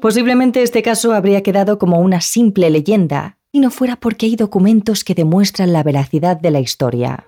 Posiblemente 0.00 0.62
este 0.62 0.82
caso 0.82 1.12
habría 1.12 1.42
quedado 1.42 1.78
como 1.78 1.98
una 1.98 2.20
simple 2.20 2.70
leyenda, 2.70 3.36
y 3.50 3.58
no 3.58 3.70
fuera 3.70 3.96
porque 3.96 4.26
hay 4.26 4.36
documentos 4.36 5.02
que 5.02 5.14
demuestran 5.14 5.72
la 5.72 5.82
veracidad 5.82 6.36
de 6.40 6.52
la 6.52 6.60
historia. 6.60 7.24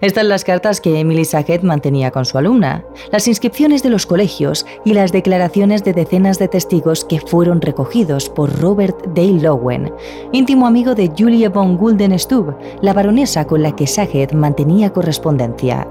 Están 0.00 0.28
las 0.28 0.44
cartas 0.44 0.80
que 0.80 1.00
Emily 1.00 1.24
Saget 1.24 1.62
mantenía 1.62 2.12
con 2.12 2.24
su 2.24 2.38
alumna, 2.38 2.84
las 3.10 3.26
inscripciones 3.26 3.82
de 3.82 3.90
los 3.90 4.06
colegios 4.06 4.64
y 4.84 4.92
las 4.92 5.10
declaraciones 5.10 5.82
de 5.82 5.94
decenas 5.94 6.38
de 6.38 6.46
testigos 6.46 7.04
que 7.04 7.18
fueron 7.18 7.60
recogidos 7.60 8.28
por 8.28 8.60
Robert 8.60 8.96
Dale 9.08 9.40
Lowen, 9.40 9.92
íntimo 10.30 10.68
amigo 10.68 10.94
de 10.94 11.10
Julia 11.18 11.48
von 11.48 11.76
Guldenstub, 11.76 12.54
la 12.80 12.92
baronesa 12.92 13.48
con 13.48 13.62
la 13.62 13.74
que 13.74 13.88
Saget 13.88 14.32
mantenía 14.32 14.92
correspondencia. 14.92 15.88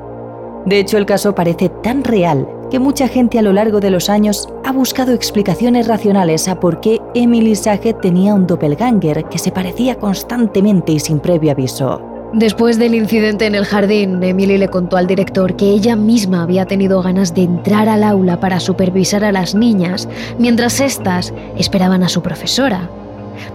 De 0.66 0.80
hecho, 0.80 0.98
el 0.98 1.06
caso 1.06 1.36
parece 1.36 1.70
tan 1.70 2.04
real 2.04 2.48
que 2.70 2.80
mucha 2.80 3.08
gente 3.08 3.40
a 3.40 3.42
lo 3.42 3.54
largo 3.54 3.80
de 3.80 3.92
los 3.92 4.10
años 4.10 4.50
ha 4.64 4.72
buscado 4.72 5.14
explicaciones 5.14 5.88
racionales 5.88 6.48
a 6.48 6.60
por 6.60 6.82
qué 6.82 7.00
Emily 7.14 7.56
Saget 7.56 8.02
tenía 8.02 8.34
un 8.34 8.48
doppelganger 8.48 9.26
que 9.26 9.38
se 9.38 9.52
parecía 9.52 9.96
constantemente 9.96 10.92
y 10.92 11.00
sin 11.00 11.20
previo 11.20 11.52
aviso. 11.52 12.02
Después 12.34 12.78
del 12.78 12.96
incidente 12.96 13.46
en 13.46 13.56
el 13.56 13.66
jardín, 13.66 14.22
Emily 14.22 14.58
le 14.58 14.68
contó 14.68 14.98
al 14.98 15.08
director 15.08 15.56
que 15.56 15.70
ella 15.70 15.96
misma 15.96 16.44
había 16.44 16.66
tenido 16.66 17.02
ganas 17.02 17.34
de 17.34 17.44
entrar 17.44 17.88
al 17.88 18.04
aula 18.04 18.40
para 18.40 18.60
supervisar 18.60 19.24
a 19.24 19.32
las 19.32 19.56
niñas 19.56 20.10
mientras 20.38 20.82
éstas 20.82 21.34
esperaban 21.58 22.04
a 22.04 22.10
su 22.10 22.22
profesora. 22.22 22.90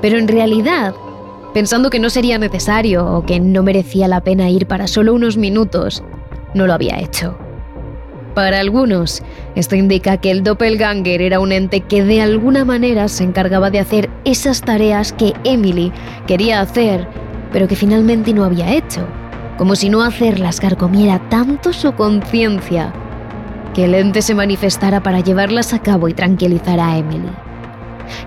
Pero 0.00 0.18
en 0.18 0.28
realidad, 0.28 0.94
pensando 1.52 1.90
que 1.90 1.98
no 1.98 2.08
sería 2.08 2.38
necesario 2.38 3.06
o 3.06 3.26
que 3.26 3.38
no 3.38 3.62
merecía 3.62 4.08
la 4.08 4.22
pena 4.22 4.48
ir 4.48 4.66
para 4.66 4.86
solo 4.86 5.12
unos 5.12 5.36
minutos, 5.36 6.02
no 6.54 6.66
lo 6.66 6.72
había 6.72 7.00
hecho. 7.00 7.36
Para 8.34 8.60
algunos, 8.60 9.22
esto 9.56 9.74
indica 9.74 10.16
que 10.18 10.30
el 10.30 10.44
doppelganger 10.44 11.20
era 11.20 11.40
un 11.40 11.50
ente 11.50 11.80
que 11.80 12.04
de 12.04 12.22
alguna 12.22 12.64
manera 12.64 13.08
se 13.08 13.24
encargaba 13.24 13.70
de 13.70 13.80
hacer 13.80 14.08
esas 14.24 14.60
tareas 14.60 15.12
que 15.12 15.34
Emily 15.42 15.92
quería 16.26 16.60
hacer, 16.60 17.08
pero 17.52 17.66
que 17.66 17.74
finalmente 17.74 18.32
no 18.32 18.44
había 18.44 18.72
hecho, 18.72 19.04
como 19.58 19.74
si 19.74 19.90
no 19.90 20.02
hacerlas 20.02 20.60
carcomiera 20.60 21.18
tanto 21.28 21.72
su 21.72 21.92
conciencia 21.94 22.92
que 23.74 23.84
el 23.84 23.94
ente 23.94 24.22
se 24.22 24.34
manifestara 24.34 25.02
para 25.02 25.20
llevarlas 25.20 25.74
a 25.74 25.80
cabo 25.80 26.08
y 26.08 26.14
tranquilizar 26.14 26.78
a 26.78 26.96
Emily. 26.96 27.30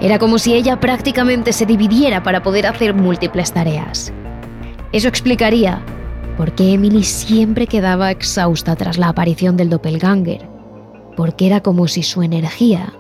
Era 0.02 0.20
como 0.20 0.38
si 0.38 0.54
ella 0.54 0.80
prácticamente 0.80 1.54
se 1.54 1.66
dividiera 1.66 2.24
para 2.24 2.44
poder 2.44 2.68
hacer 2.68 2.94
múltiples 2.94 3.54
tareas. 3.54 4.12
Eso 4.92 5.08
explicaría 5.08 5.82
porque 6.38 6.74
Emily 6.74 7.04
siempre 7.04 7.68
quedaba 7.68 8.12
exhausta 8.12 8.76
tras 8.76 8.98
la 8.98 9.10
aparición 9.10 9.58
del 9.58 9.70
doppelganger, 9.70 10.48
porque 11.16 11.48
era 11.48 11.62
como 11.62 11.88
si 11.88 12.04
su 12.04 12.24
energía 12.24 12.94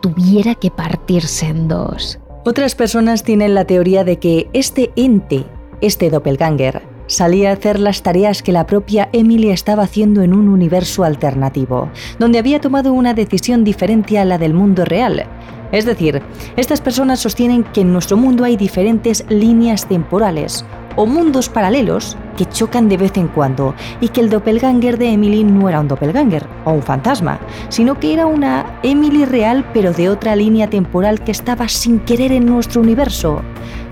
tuviera 0.00 0.54
que 0.54 0.70
partirse 0.70 1.46
en 1.46 1.68
dos. 1.68 2.18
Otras 2.44 2.74
personas 2.74 3.22
tienen 3.22 3.54
la 3.54 3.66
teoría 3.66 4.02
de 4.02 4.18
que 4.18 4.48
este 4.54 4.90
ente, 4.96 5.44
este 5.82 6.08
doppelganger, 6.08 6.82
salía 7.06 7.50
a 7.50 7.54
hacer 7.54 7.78
las 7.78 8.02
tareas 8.02 8.42
que 8.42 8.52
la 8.52 8.66
propia 8.66 9.10
Emily 9.12 9.50
estaba 9.50 9.82
haciendo 9.82 10.22
en 10.22 10.32
un 10.32 10.48
universo 10.48 11.04
alternativo, 11.04 11.90
donde 12.18 12.38
había 12.38 12.60
tomado 12.60 12.92
una 12.92 13.14
decisión 13.14 13.64
diferente 13.64 14.18
a 14.18 14.24
la 14.24 14.38
del 14.38 14.54
mundo 14.54 14.84
real. 14.84 15.26
Es 15.72 15.84
decir, 15.84 16.22
estas 16.56 16.80
personas 16.80 17.20
sostienen 17.20 17.64
que 17.64 17.82
en 17.82 17.92
nuestro 17.92 18.16
mundo 18.16 18.44
hay 18.44 18.56
diferentes 18.56 19.24
líneas 19.28 19.86
temporales, 19.86 20.64
o 20.96 21.06
mundos 21.06 21.48
paralelos 21.48 22.16
que 22.40 22.46
chocan 22.46 22.88
de 22.88 22.96
vez 22.96 23.18
en 23.18 23.28
cuando 23.28 23.74
y 24.00 24.08
que 24.08 24.22
el 24.22 24.30
doppelganger 24.30 24.96
de 24.96 25.12
Emily 25.12 25.44
no 25.44 25.68
era 25.68 25.78
un 25.78 25.88
doppelganger 25.88 26.46
o 26.64 26.72
un 26.72 26.82
fantasma, 26.82 27.38
sino 27.68 28.00
que 28.00 28.14
era 28.14 28.24
una 28.24 28.78
Emily 28.82 29.26
real 29.26 29.62
pero 29.74 29.92
de 29.92 30.08
otra 30.08 30.34
línea 30.36 30.70
temporal 30.70 31.22
que 31.22 31.32
estaba 31.32 31.68
sin 31.68 32.00
querer 32.00 32.32
en 32.32 32.46
nuestro 32.46 32.80
universo. 32.80 33.42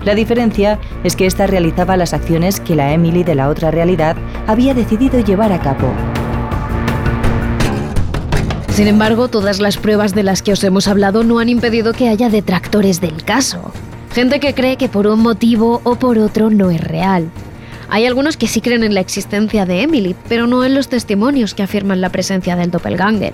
La 0.03 0.15
diferencia 0.15 0.79
es 1.03 1.15
que 1.15 1.27
ésta 1.27 1.45
realizaba 1.45 1.95
las 1.95 2.11
acciones 2.11 2.59
que 2.59 2.75
la 2.75 2.91
Emily 2.91 3.23
de 3.23 3.35
la 3.35 3.49
otra 3.49 3.69
realidad 3.69 4.17
había 4.47 4.73
decidido 4.73 5.19
llevar 5.19 5.51
a 5.51 5.59
cabo. 5.59 5.93
Sin 8.69 8.87
embargo, 8.87 9.27
todas 9.27 9.59
las 9.59 9.77
pruebas 9.77 10.15
de 10.15 10.23
las 10.23 10.41
que 10.41 10.53
os 10.53 10.63
hemos 10.63 10.87
hablado 10.87 11.23
no 11.23 11.37
han 11.37 11.49
impedido 11.49 11.93
que 11.93 12.09
haya 12.09 12.29
detractores 12.29 12.99
del 12.99 13.23
caso. 13.23 13.71
Gente 14.11 14.39
que 14.39 14.55
cree 14.55 14.77
que 14.77 14.89
por 14.89 15.05
un 15.05 15.19
motivo 15.19 15.81
o 15.83 15.97
por 15.97 16.17
otro 16.17 16.49
no 16.49 16.71
es 16.71 16.81
real. 16.81 17.29
Hay 17.91 18.05
algunos 18.05 18.37
que 18.37 18.47
sí 18.47 18.61
creen 18.61 18.83
en 18.83 18.93
la 18.93 18.99
existencia 18.99 19.65
de 19.65 19.81
Emily, 19.81 20.15
pero 20.27 20.45
no 20.45 20.63
en 20.63 20.75
los 20.75 20.89
testimonios 20.89 21.55
que 21.55 21.63
afirman 21.63 22.01
la 22.01 22.09
presencia 22.09 22.55
del 22.55 22.69
doppelganger. 22.69 23.33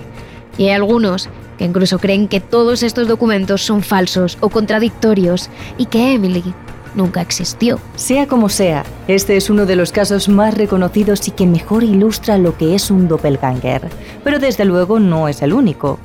Y 0.56 0.64
hay 0.64 0.70
algunos 0.70 1.28
que 1.58 1.64
incluso 1.64 1.98
creen 1.98 2.26
que 2.26 2.40
todos 2.40 2.82
estos 2.82 3.06
documentos 3.06 3.62
son 3.62 3.82
falsos 3.82 4.38
o 4.40 4.48
contradictorios 4.48 5.50
y 5.76 5.86
que 5.86 6.14
Emily 6.14 6.54
nunca 6.94 7.20
existió. 7.20 7.78
Sea 7.96 8.26
como 8.26 8.48
sea, 8.48 8.84
este 9.08 9.36
es 9.36 9.50
uno 9.50 9.66
de 9.66 9.76
los 9.76 9.92
casos 9.92 10.30
más 10.30 10.54
reconocidos 10.54 11.28
y 11.28 11.32
que 11.32 11.46
mejor 11.46 11.84
ilustra 11.84 12.38
lo 12.38 12.56
que 12.56 12.74
es 12.74 12.90
un 12.90 13.08
doppelganger. 13.08 13.82
Pero 14.24 14.38
desde 14.38 14.64
luego 14.64 14.98
no 14.98 15.28
es 15.28 15.42
el 15.42 15.52
único. 15.52 15.98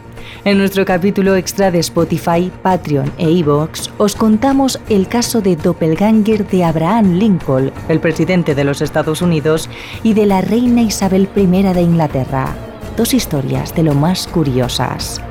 En 0.44 0.58
nuestro 0.58 0.86
capítulo 0.86 1.36
extra 1.36 1.70
de 1.72 1.80
Spotify, 1.80 2.52
Patreon 2.62 3.12
e 3.18 3.30
Evox 3.30 3.92
os 3.98 4.16
contamos 4.16 4.80
el 4.90 5.08
caso 5.08 5.42
de 5.42 5.56
doppelganger 5.56 6.48
de 6.48 6.64
Abraham 6.64 7.14
Lincoln, 7.14 7.72
el 7.90 8.00
presidente 8.00 8.56
de 8.56 8.64
los 8.64 8.82
Estados 8.82 9.22
Unidos, 9.22 9.70
y 10.04 10.14
de 10.14 10.26
la 10.26 10.42
reina 10.42 10.82
Isabel 10.82 11.30
I 11.36 11.46
de 11.46 11.82
Inglaterra. 11.82 12.56
Dos 12.98 13.14
historias 13.14 13.76
de 13.76 13.84
lo 13.84 13.94
más 13.94 14.28
curiosas. 14.28 15.22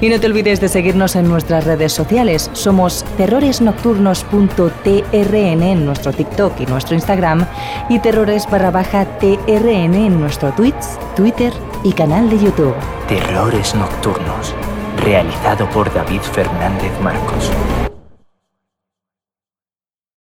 Y 0.00 0.08
no 0.08 0.18
te 0.18 0.26
olvides 0.26 0.60
de 0.60 0.68
seguirnos 0.68 1.14
en 1.16 1.28
nuestras 1.28 1.64
redes 1.64 1.92
sociales. 1.92 2.50
Somos 2.54 3.04
terroresnocturnos.trn 3.16 5.62
en 5.62 5.84
nuestro 5.84 6.12
TikTok 6.12 6.60
y 6.60 6.66
nuestro 6.66 6.94
Instagram 6.94 7.46
y 7.88 7.98
terrores 7.98 8.48
barra 8.50 8.70
baja 8.70 9.04
TRN 9.18 9.94
en 9.94 10.20
nuestro 10.20 10.52
Twitch, 10.52 10.76
Twitter 11.16 11.52
y 11.84 11.92
canal 11.92 12.30
de 12.30 12.38
YouTube. 12.38 12.74
Terrores 13.08 13.74
Nocturnos, 13.74 14.54
realizado 14.96 15.68
por 15.70 15.92
David 15.92 16.20
Fernández 16.20 16.92
Marcos. 17.02 17.50